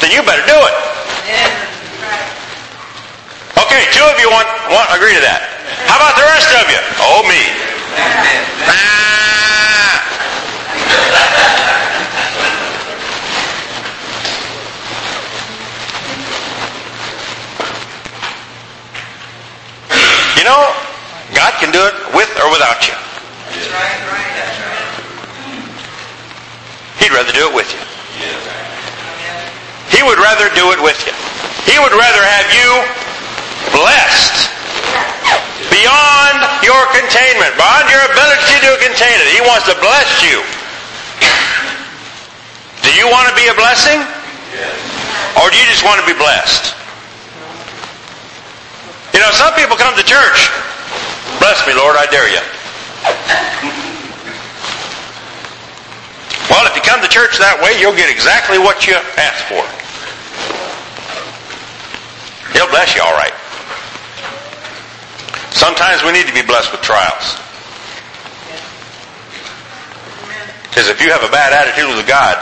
[0.00, 0.74] then you better do it.
[3.60, 5.44] Okay, two of you want, want agree to that.
[5.86, 6.80] How about the rest of you?
[6.98, 7.40] Oh, me.
[8.66, 10.06] Ah.
[20.40, 20.72] You know,
[21.34, 22.94] God can do it with or without you.
[22.94, 24.88] That's right, right, that's right.
[26.98, 27.89] He'd rather do it with you.
[30.00, 31.12] He would rather do it with you.
[31.68, 32.68] He would rather have you
[33.68, 34.48] blessed
[35.68, 39.28] beyond your containment, beyond your ability to contain it.
[39.28, 40.40] He wants to bless you.
[42.80, 44.00] Do you want to be a blessing?
[45.36, 46.72] Or do you just want to be blessed?
[49.12, 50.48] You know, some people come to church.
[51.44, 52.40] Bless me, Lord, I dare you.
[56.48, 59.60] Well, if you come to church that way, you'll get exactly what you ask for.
[62.52, 63.32] He'll bless you all right.
[65.50, 67.38] Sometimes we need to be blessed with trials.
[70.70, 72.38] Because if you have a bad attitude with God,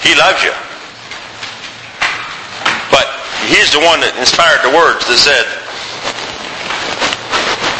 [0.00, 0.52] He loves you.
[2.90, 3.06] But
[3.46, 5.46] He's the one that inspired the words that said,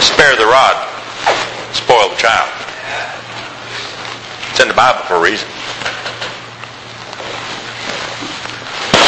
[0.05, 0.77] spare the rod,
[1.73, 2.53] spoil the child.
[4.53, 5.49] It's in the Bible for a reason.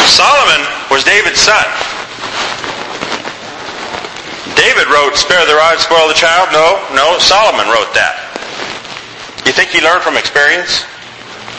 [0.08, 1.64] Solomon was David's son.
[4.58, 6.50] David wrote, spare the rod, spoil the child.
[6.50, 8.18] No, no, Solomon wrote that.
[9.46, 10.82] You think he learned from experience?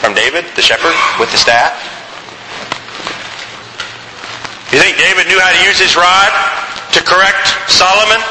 [0.04, 1.74] From David, the shepherd, with the staff?
[4.70, 6.30] You think David knew how to use his rod
[6.94, 8.22] to correct Solomon?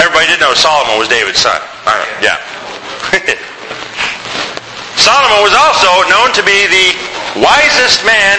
[0.00, 1.60] Everybody did know Solomon was David's son.
[2.18, 2.40] Yeah.
[4.96, 8.38] Solomon was also known to be the wisest man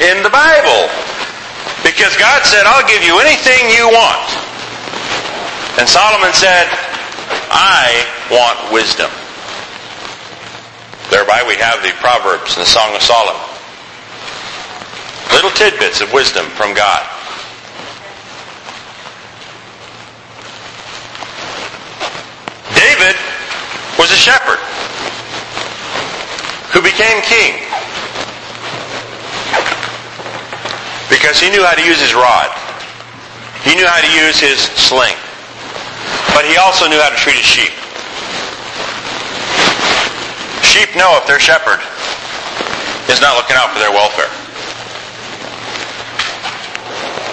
[0.00, 0.88] in the Bible.
[1.84, 4.28] Because God said, I'll give you anything you want.
[5.80, 6.68] And Solomon said,
[7.52, 9.10] I want wisdom.
[11.10, 13.42] Thereby we have the Proverbs and the Song of Solomon.
[15.32, 17.04] Little tidbits of wisdom from God.
[22.74, 23.16] David
[23.98, 24.60] was a shepherd
[26.72, 27.66] who became king
[31.10, 32.48] because he knew how to use his rod.
[33.66, 35.18] He knew how to use his sling.
[36.32, 37.74] But he also knew how to treat his sheep.
[40.64, 41.82] Sheep know if their shepherd
[43.10, 44.30] is not looking out for their welfare.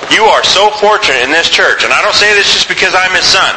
[0.10, 3.14] You are so fortunate in this church, and I don't say this just because I'm
[3.14, 3.54] his son.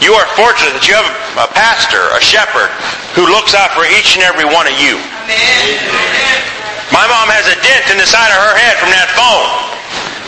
[0.00, 2.70] You are fortunate that you have a pastor, a shepherd,
[3.18, 4.96] who looks out for each and every one of you.
[6.94, 9.48] My mom has a dent in the side of her head from that phone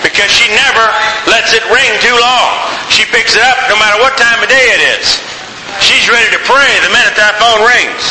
[0.05, 0.85] because she never
[1.29, 2.51] lets it ring too long.
[2.93, 5.21] She picks it up no matter what time of day it is.
[5.81, 8.05] She's ready to pray the minute that phone rings.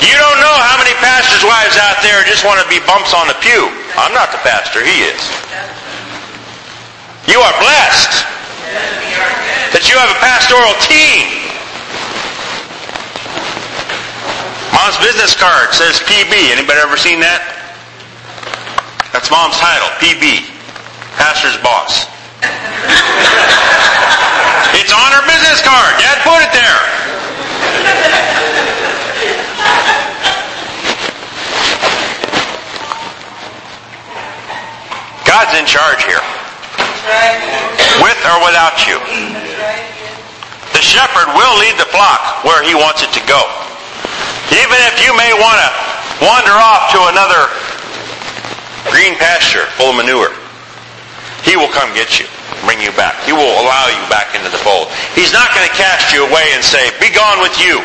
[0.00, 3.28] You don't know how many pastors' wives out there just want to be bumps on
[3.28, 3.70] the pew.
[3.94, 5.20] I'm not the pastor, he is.
[7.28, 8.24] You are blessed
[9.76, 11.41] that you have a pastoral team.
[14.72, 16.32] Mom's business card says PB.
[16.32, 17.44] Anybody ever seen that?
[19.12, 20.48] That's mom's title, PB.
[21.20, 22.08] Pastor's boss.
[24.80, 25.92] it's on her business card.
[26.00, 26.80] Dad put it there.
[35.28, 36.24] God's in charge here.
[38.00, 38.96] With or without you.
[40.72, 43.44] The shepherd will lead the flock where he wants it to go.
[44.52, 45.68] Even if you may want to
[46.20, 47.48] wander off to another
[48.92, 50.36] green pasture full of manure,
[51.40, 52.28] he will come get you,
[52.68, 53.16] bring you back.
[53.24, 54.92] He will allow you back into the fold.
[55.16, 57.80] He's not going to cast you away and say, be gone with you.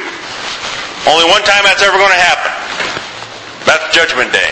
[1.08, 2.52] Only one time that's ever going to happen.
[3.64, 4.52] That's judgment day.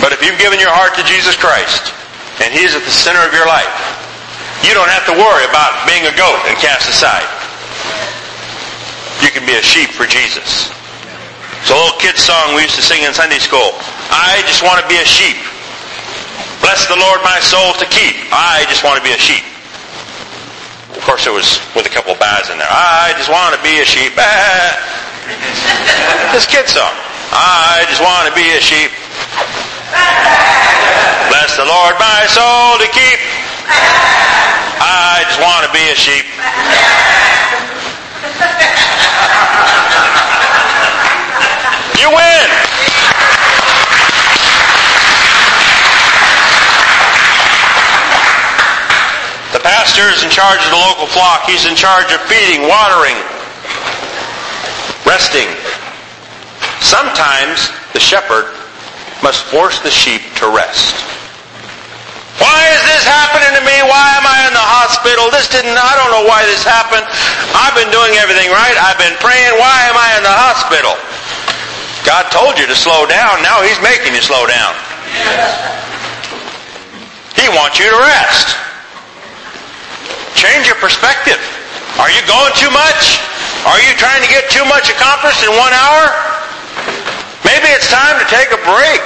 [0.00, 1.92] But if you've given your heart to Jesus Christ,
[2.40, 3.70] and He's at the center of your life,
[4.64, 7.28] you don't have to worry about being a goat and cast aside.
[9.22, 10.72] You can be a sheep for Jesus.
[11.60, 13.74] It's a little kid song we used to sing in Sunday school.
[14.12, 15.36] I just want to be a sheep.
[16.60, 18.14] Bless the Lord my soul to keep.
[18.30, 19.42] I just want to be a sheep.
[20.94, 22.70] Of course, it was with a couple of bads in there.
[22.70, 24.12] I just want to be a sheep.
[26.30, 26.94] This kid song.
[27.34, 28.94] I just want to be a sheep.
[31.34, 33.18] Bless the Lord my soul to keep.
[34.78, 37.25] I just want to be a sheep.
[42.06, 42.48] You win.
[49.50, 51.50] The pastor is in charge of the local flock.
[51.50, 53.18] He's in charge of feeding, watering,
[55.02, 55.50] resting.
[56.78, 58.54] Sometimes the shepherd
[59.26, 60.94] must force the sheep to rest.
[62.38, 63.82] Why is this happening to me?
[63.82, 65.26] Why am I in the hospital?
[65.34, 67.02] This didn't, I don't know why this happened.
[67.50, 68.78] I've been doing everything right.
[68.78, 69.58] I've been praying.
[69.58, 70.94] Why am I in the hospital?
[72.06, 73.42] God told you to slow down.
[73.42, 74.78] Now He's making you slow down.
[77.34, 78.54] He wants you to rest.
[80.38, 81.42] Change your perspective.
[81.98, 83.18] Are you going too much?
[83.66, 86.14] Are you trying to get too much accomplished in one hour?
[87.42, 89.02] Maybe it's time to take a break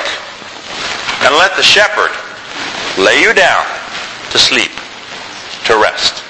[1.24, 2.12] and let the shepherd
[3.00, 3.64] lay you down
[4.28, 4.76] to sleep,
[5.64, 6.20] to rest.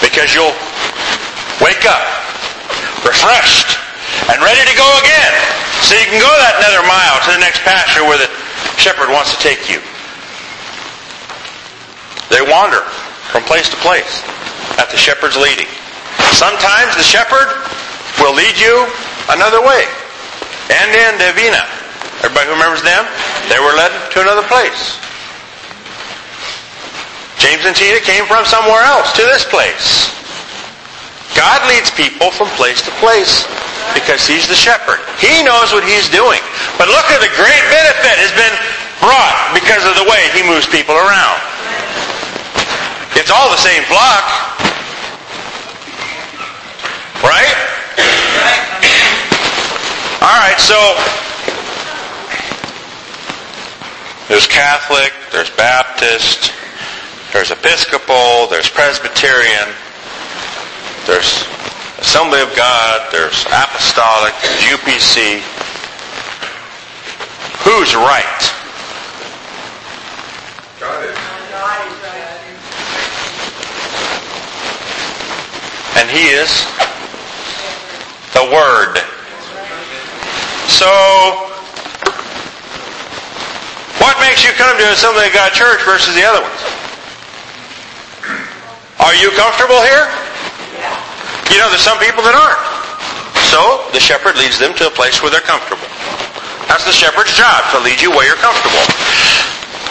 [0.00, 0.56] Because you'll
[1.60, 2.25] wake up
[3.06, 3.78] refreshed
[4.28, 5.32] and ready to go again.
[5.86, 8.26] So you can go that another mile to the next pasture where the
[8.74, 9.78] shepherd wants to take you.
[12.26, 12.82] They wander
[13.30, 14.26] from place to place
[14.82, 15.70] at the shepherd's leading.
[16.34, 17.46] Sometimes the shepherd
[18.18, 18.74] will lead you
[19.30, 19.86] another way.
[20.74, 21.62] And in Davina,
[22.26, 23.06] everybody who remembers them,
[23.46, 24.98] they were led to another place.
[27.38, 30.15] James and Tina came from somewhere else to this place.
[31.36, 33.44] God leads people from place to place
[33.92, 35.04] because he's the shepherd.
[35.20, 36.40] He knows what he's doing.
[36.80, 38.56] But look at the great benefit has been
[39.04, 41.38] brought because of the way he moves people around.
[43.14, 44.24] It's all the same flock.
[47.20, 47.52] Right?
[50.24, 50.74] All right, so
[54.28, 56.52] there's Catholic, there's Baptist,
[57.32, 59.68] there's Episcopal, there's Presbyterian,
[61.06, 61.46] there's
[61.98, 65.38] Assembly of God, there's Apostolic, there's UPC.
[67.62, 68.42] Who's right?
[70.80, 71.16] Got it.
[75.96, 76.50] And He is
[78.34, 78.98] the Word.
[80.68, 80.90] So,
[84.02, 86.60] what makes you come to Assembly of God Church versus the other ones?
[89.00, 90.25] Are you comfortable here?
[91.50, 92.62] You know, there's some people that aren't.
[93.54, 95.86] So, the shepherd leads them to a place where they're comfortable.
[96.66, 98.82] That's the shepherd's job, to lead you where you're comfortable.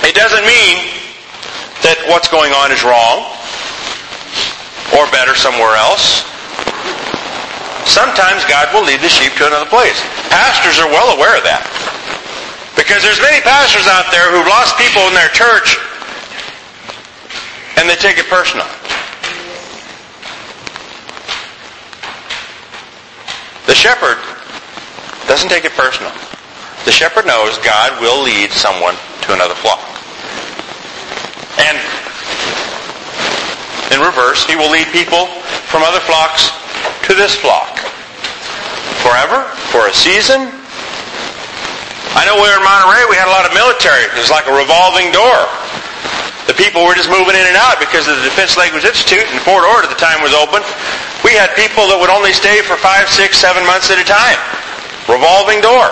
[0.03, 0.91] It doesn't mean
[1.87, 3.31] that what's going on is wrong
[4.93, 6.27] or better somewhere else.
[7.87, 9.97] Sometimes God will lead the sheep to another place.
[10.27, 11.63] Pastors are well aware of that.
[12.75, 15.79] Because there's many pastors out there who've lost people in their church
[17.79, 18.67] and they take it personal.
[23.85, 24.17] Shepherd
[25.29, 26.09] doesn't take it personal.
[26.89, 28.97] The shepherd knows God will lead someone
[29.29, 29.85] to another flock.
[31.61, 31.77] And
[33.93, 35.29] in reverse, he will lead people
[35.69, 36.49] from other flocks
[37.05, 37.77] to this flock.
[39.05, 39.45] Forever?
[39.69, 40.49] For a season?
[42.17, 44.01] I know we were in Monterey, we had a lot of military.
[44.01, 45.45] It was like a revolving door.
[46.49, 49.37] The people were just moving in and out because of the Defense Language Institute and
[49.45, 50.65] Fort Ord at the time was open.
[51.25, 54.37] We had people that would only stay for five, six, seven months at a time.
[55.09, 55.89] Revolving door.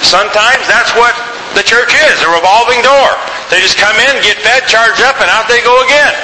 [0.00, 1.12] Sometimes that's what
[1.52, 3.12] the church is, a revolving door.
[3.52, 6.16] They just come in, get fed, charge up, and out they go again.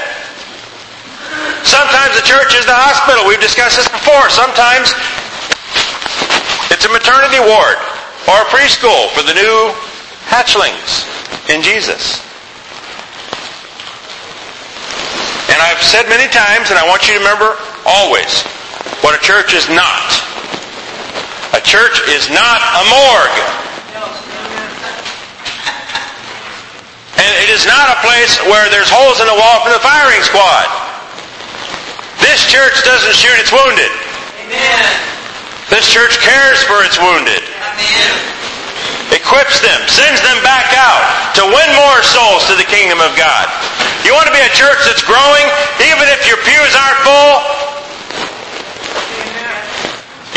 [1.60, 3.28] Sometimes the church is the hospital.
[3.28, 4.32] We've discussed this before.
[4.32, 4.96] Sometimes
[6.72, 7.76] it's a maternity ward
[8.32, 9.76] or a preschool for the new
[10.32, 11.04] hatchlings
[11.52, 12.24] in Jesus.
[15.52, 18.44] And I've said many times, and I want you to remember always,
[19.00, 20.12] what a church is not.
[21.56, 23.38] A church is not a morgue.
[27.18, 30.22] And it is not a place where there's holes in the wall for the firing
[30.22, 30.70] squad.
[32.22, 33.90] This church doesn't shoot its wounded.
[34.46, 34.86] Amen.
[35.66, 37.42] This church cares for its wounded.
[37.42, 38.14] Amen.
[39.10, 41.02] Equips them, sends them back out
[41.34, 43.50] to win more souls to the kingdom of God.
[44.06, 45.46] You want to be a church that's growing,
[45.82, 47.67] even if your pews aren't full?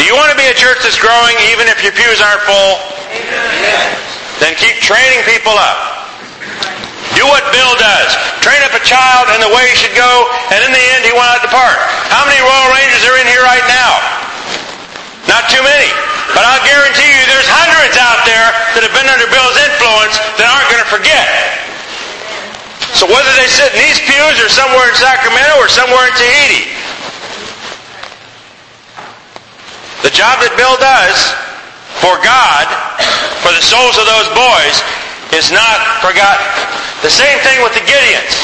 [0.01, 2.73] Do you want to be a church that's growing, even if your pews aren't full?
[4.41, 6.09] Then keep training people up.
[7.13, 8.09] Do what Bill does.
[8.41, 11.13] Train up a child in the way he should go, and in the end he
[11.13, 11.77] went out to park.
[12.09, 13.93] How many Royal Rangers are in here right now?
[15.29, 15.93] Not too many.
[16.33, 20.49] But I'll guarantee you there's hundreds out there that have been under Bill's influence that
[20.49, 21.29] aren't going to forget.
[22.97, 26.80] So whether they sit in these pews or somewhere in Sacramento or somewhere in Tahiti,
[30.01, 31.17] the job that Bill does
[32.01, 32.65] for God,
[33.45, 34.81] for the souls of those boys,
[35.37, 36.41] is not forgotten.
[37.05, 38.35] The same thing with the Gideons.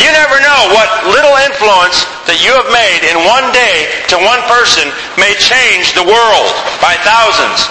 [0.00, 4.40] You never know what little influence that you have made in one day to one
[4.48, 4.88] person
[5.20, 6.48] may change the world
[6.80, 7.68] by thousands.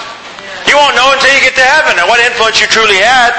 [0.70, 3.34] You won't know until you get to heaven and what influence you truly had.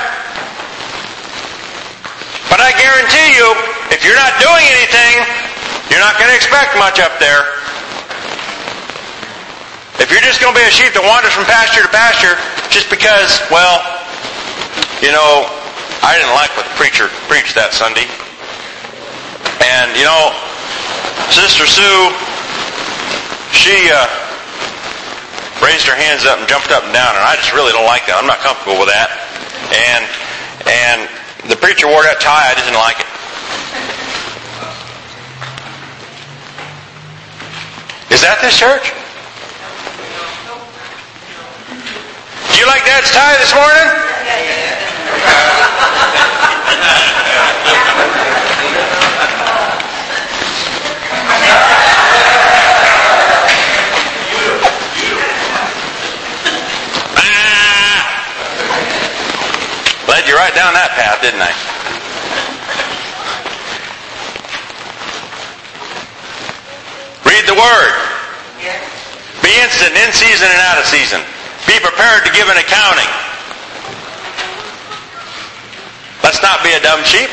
[2.50, 3.48] But I guarantee you,
[3.94, 5.14] if you're not doing anything,
[5.88, 7.62] you're not going to expect much up there.
[10.03, 12.34] If you're just going to be a sheep that wanders from pasture to pasture
[12.74, 13.78] just because, well,
[14.98, 15.46] you know,
[16.03, 18.11] I didn't like what the preacher preached that Sunday.
[19.62, 20.34] And, you know,
[21.30, 22.11] Sister Sue,
[23.55, 24.11] she uh,
[25.62, 28.03] raised her hands up and jumped up and down, and I just really don't like
[28.11, 28.18] that.
[28.18, 29.07] I'm not comfortable with that.
[29.70, 30.03] And
[30.66, 31.07] and
[31.46, 32.50] the preacher wore that tie.
[32.50, 33.07] I didn't like it.
[38.11, 38.90] Is that this church?
[42.53, 43.72] Do you like Dad's tie this morning?
[60.09, 61.48] Led you right down that path, didn't I?
[67.24, 67.96] Read the Word.
[69.40, 71.24] Be instant in season and out of season.
[72.12, 73.08] Prepared to give an accounting.
[76.20, 77.32] Let's not be a dumb sheep.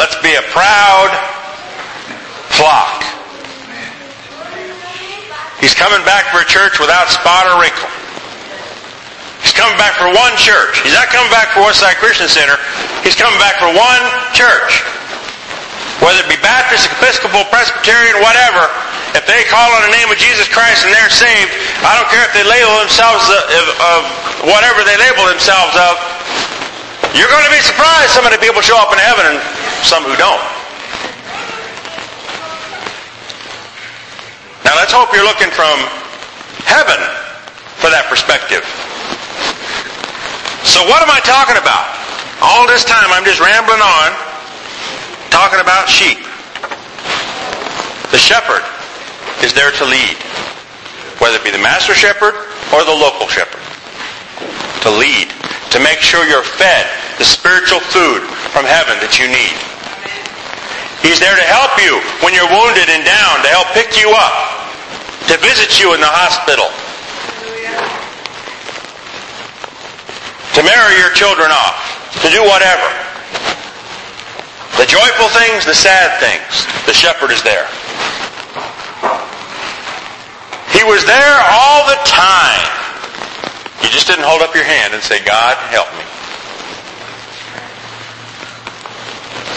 [0.00, 1.12] Let's be a proud
[2.56, 3.04] flock.
[5.60, 7.92] He's coming back for a church without spot or wrinkle.
[9.44, 10.80] He's coming back for one church.
[10.80, 12.56] He's not coming back for Westside Christian Center.
[13.04, 14.80] He's coming back for one church.
[16.00, 18.72] Whether it be Baptist, Episcopal, Presbyterian, whatever,
[19.16, 22.24] if they call on the name of Jesus Christ and they're saved, I don't care
[22.26, 24.00] if they label themselves uh, of, of
[24.44, 25.96] whatever they label themselves of,
[27.16, 29.38] you're going to be surprised some of the people show up in heaven and
[29.80, 30.44] some who don't.
[34.68, 35.80] Now let's hope you're looking from
[36.68, 37.00] heaven
[37.80, 38.60] for that perspective.
[40.68, 41.88] So what am I talking about?
[42.44, 44.12] All this time I'm just rambling on
[45.32, 46.20] talking about sheep.
[48.12, 48.60] The shepherd
[49.42, 50.16] is there to lead,
[51.22, 52.34] whether it be the master shepherd
[52.74, 53.62] or the local shepherd.
[54.82, 55.30] To lead,
[55.70, 56.86] to make sure you're fed
[57.18, 58.22] the spiritual food
[58.54, 59.58] from heaven that you need.
[61.02, 64.34] He's there to help you when you're wounded and down, to help pick you up,
[65.30, 66.70] to visit you in the hospital,
[70.54, 71.78] to marry your children off,
[72.22, 72.90] to do whatever.
[74.78, 77.66] The joyful things, the sad things, the shepherd is there.
[80.78, 82.70] He was there all the time.
[83.82, 86.06] You just didn't hold up your hand and say, God, help me.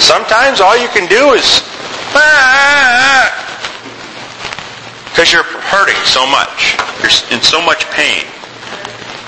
[0.01, 1.61] Sometimes all you can do is,
[2.17, 3.29] ah.
[5.13, 6.73] Because you're hurting so much.
[7.05, 8.25] You're in so much pain.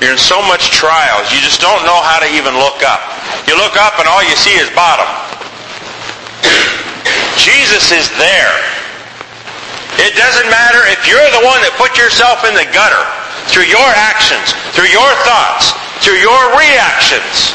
[0.02, 1.30] You're in so much trials.
[1.30, 3.06] You just don't know how to even look up.
[3.46, 5.06] You look up and all you see is bottom.
[7.38, 8.73] Jesus is there.
[10.02, 13.04] It doesn't matter if you're the one that put yourself in the gutter
[13.52, 15.70] through your actions, through your thoughts,
[16.02, 17.54] through your reactions.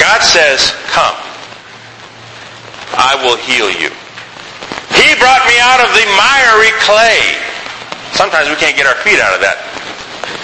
[0.00, 1.16] God says, come.
[2.96, 3.92] I will heal you.
[4.96, 7.20] He brought me out of the miry clay.
[8.16, 9.58] Sometimes we can't get our feet out of that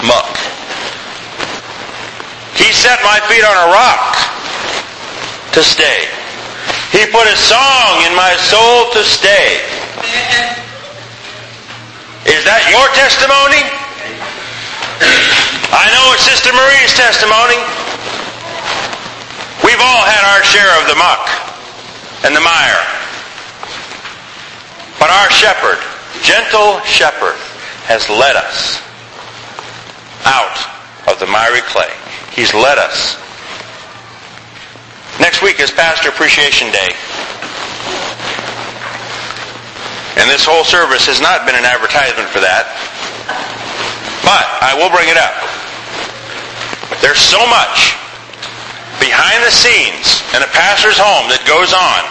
[0.05, 0.37] muck.
[2.59, 4.13] He set my feet on a rock
[5.55, 6.20] to stay.
[6.91, 9.63] He put a song in my soul to stay.
[12.27, 13.63] Is that your testimony?
[15.71, 17.63] I know it's Sister Marie's testimony.
[19.63, 21.31] We've all had our share of the muck
[22.27, 22.83] and the mire.
[24.99, 25.79] But our shepherd,
[26.27, 27.39] gentle shepherd,
[27.87, 28.83] has led us
[30.27, 30.59] out
[31.07, 31.95] of the miry clay.
[32.35, 33.15] He's led us
[35.31, 36.91] Next week is Pastor Appreciation Day.
[40.19, 42.67] And this whole service has not been an advertisement for that.
[44.27, 45.31] But I will bring it up.
[46.99, 47.95] There's so much
[48.99, 52.03] behind the scenes in a pastor's home that goes on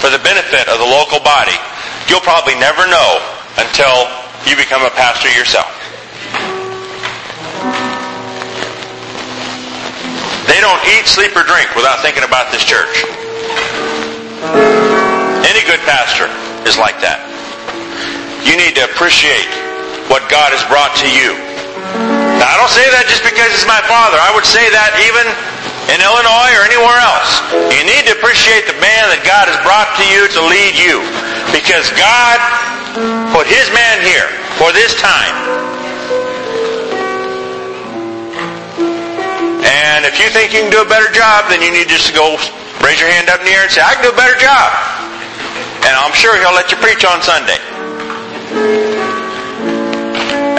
[0.00, 1.60] for the benefit of the local body.
[2.08, 3.20] You'll probably never know
[3.60, 4.08] until
[4.48, 5.73] you become a pastor yourself.
[10.54, 13.02] They don't eat, sleep, or drink without thinking about this church.
[15.42, 16.30] Any good pastor
[16.62, 17.26] is like that.
[18.46, 19.50] You need to appreciate
[20.06, 21.34] what God has brought to you.
[22.38, 24.14] Now, I don't say that just because it's my father.
[24.14, 25.26] I would say that even
[25.90, 27.42] in Illinois or anywhere else.
[27.74, 31.02] You need to appreciate the man that God has brought to you to lead you.
[31.50, 32.38] Because God
[33.34, 35.73] put his man here for this time
[39.64, 42.12] And if you think you can do a better job, then you need just to
[42.12, 42.36] go
[42.84, 44.68] raise your hand up in the air and say, I can do a better job.
[45.88, 47.56] And I'm sure he'll let you preach on Sunday.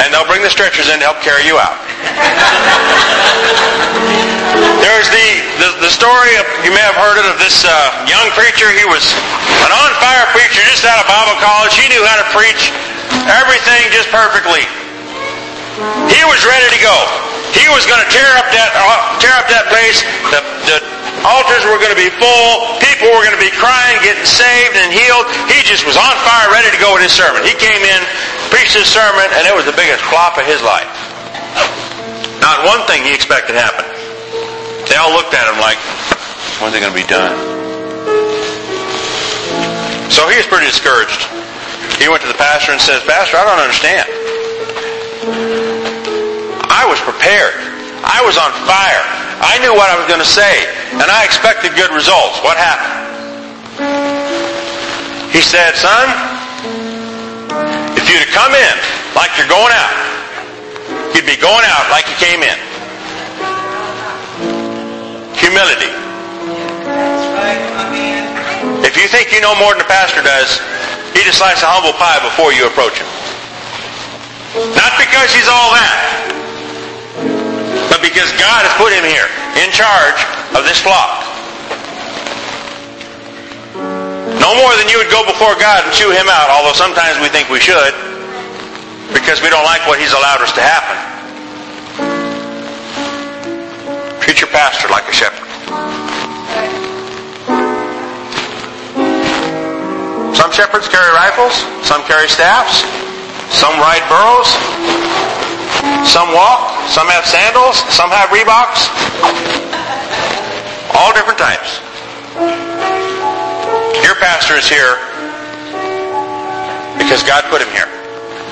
[0.01, 1.77] And they'll bring the stretchers in to help carry you out.
[4.81, 5.27] There's the,
[5.61, 7.73] the, the, story of, you may have heard it, of this uh,
[8.05, 8.69] young preacher.
[8.73, 9.01] He was
[9.65, 11.73] an on-fire preacher just out of Bible college.
[11.73, 12.69] He knew how to preach
[13.29, 14.65] everything just perfectly.
[16.09, 17.34] He was ready to go.
[17.55, 20.03] He was going to tear up that uh, tear up that place.
[20.29, 20.83] The, the
[21.23, 22.51] altars were going to be full.
[22.83, 25.23] People were going to be crying, getting saved and healed.
[25.47, 27.41] He just was on fire, ready to go with his sermon.
[27.47, 27.99] He came in,
[28.51, 30.91] preached his sermon, and it was the biggest flop of his life.
[32.43, 33.89] Not one thing he expected happened.
[34.85, 35.79] They all looked at him like,
[36.61, 37.33] when's it going to be done?
[40.11, 41.25] So he was pretty discouraged.
[41.97, 45.64] He went to the pastor and says, Pastor, I don't understand.
[47.25, 47.57] I was prepared.
[48.05, 49.01] I was on fire.
[49.41, 52.37] I knew what I was going to say, and I expected good results.
[52.45, 53.01] What happened?
[55.33, 56.05] He said, son,
[57.97, 58.75] if you'd come in
[59.17, 59.95] like you're going out,
[61.17, 62.57] you'd be going out like you came in.
[65.41, 65.89] Humility.
[68.85, 70.61] If you think you know more than the pastor does,
[71.17, 73.09] he just likes a humble pie before you approach him.
[74.77, 76.34] Not because he's all that,
[77.95, 80.19] but because God has put him here in charge
[80.51, 81.23] of this flock.
[84.35, 87.31] No more than you would go before God and chew him out, although sometimes we
[87.31, 87.95] think we should
[89.15, 90.99] because we don't like what he's allowed us to happen.
[94.19, 95.47] Treat your pastor like a shepherd.
[100.35, 102.83] Some shepherds carry rifles, some carry staffs,
[103.55, 104.51] some ride burros,
[106.05, 108.87] some walk, some have sandals, some have Reeboks.
[110.95, 111.83] All different types.
[114.03, 114.95] Your pastor is here
[116.97, 117.89] because God put him here.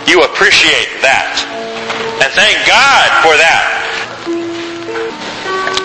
[0.08, 1.40] You appreciate that.
[2.20, 3.64] And thank God for that.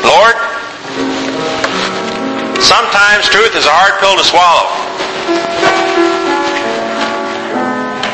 [0.03, 0.35] Lord,
[2.59, 4.67] sometimes truth is a hard pill to swallow.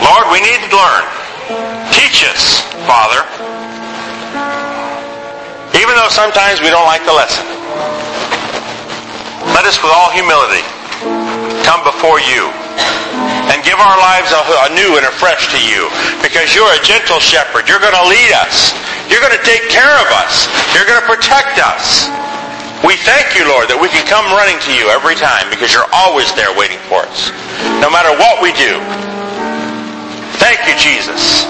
[0.04, 1.23] Lord, we need to learn.
[2.04, 3.24] Teach us, Father,
[5.72, 7.48] even though sometimes we don't like the lesson.
[9.56, 10.60] Let us with all humility
[11.64, 12.52] come before you
[13.48, 14.36] and give our lives
[14.68, 15.88] anew and afresh to you
[16.20, 17.72] because you're a gentle shepherd.
[17.72, 18.76] You're going to lead us.
[19.08, 20.44] You're going to take care of us.
[20.76, 22.12] You're going to protect us.
[22.84, 25.88] We thank you, Lord, that we can come running to you every time because you're
[25.88, 27.32] always there waiting for us.
[27.80, 28.76] No matter what we do.
[30.36, 31.48] Thank you, Jesus.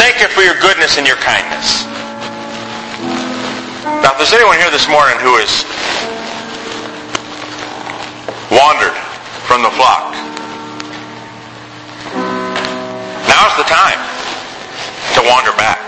[0.00, 1.84] Thank you for your goodness and your kindness.
[4.00, 5.60] Now, if there's anyone here this morning who has
[8.48, 8.96] wandered
[9.44, 10.16] from the flock,
[13.28, 14.00] now's the time
[15.12, 15.84] to wander back.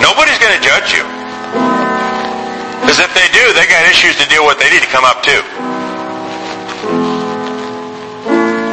[0.00, 1.04] Nobody's going to judge you.
[2.80, 5.20] Because if they do, they got issues to deal with they need to come up
[5.20, 5.44] too.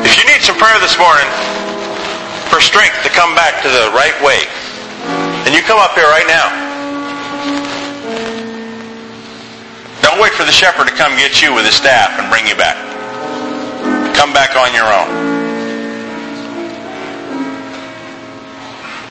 [0.07, 1.27] If you need some prayer this morning
[2.57, 4.41] for strength to come back to the right way,
[5.45, 6.49] And you come up here right now.
[10.01, 12.55] Don't wait for the shepherd to come get you with his staff and bring you
[12.55, 12.75] back.
[14.15, 15.36] Come back on your own.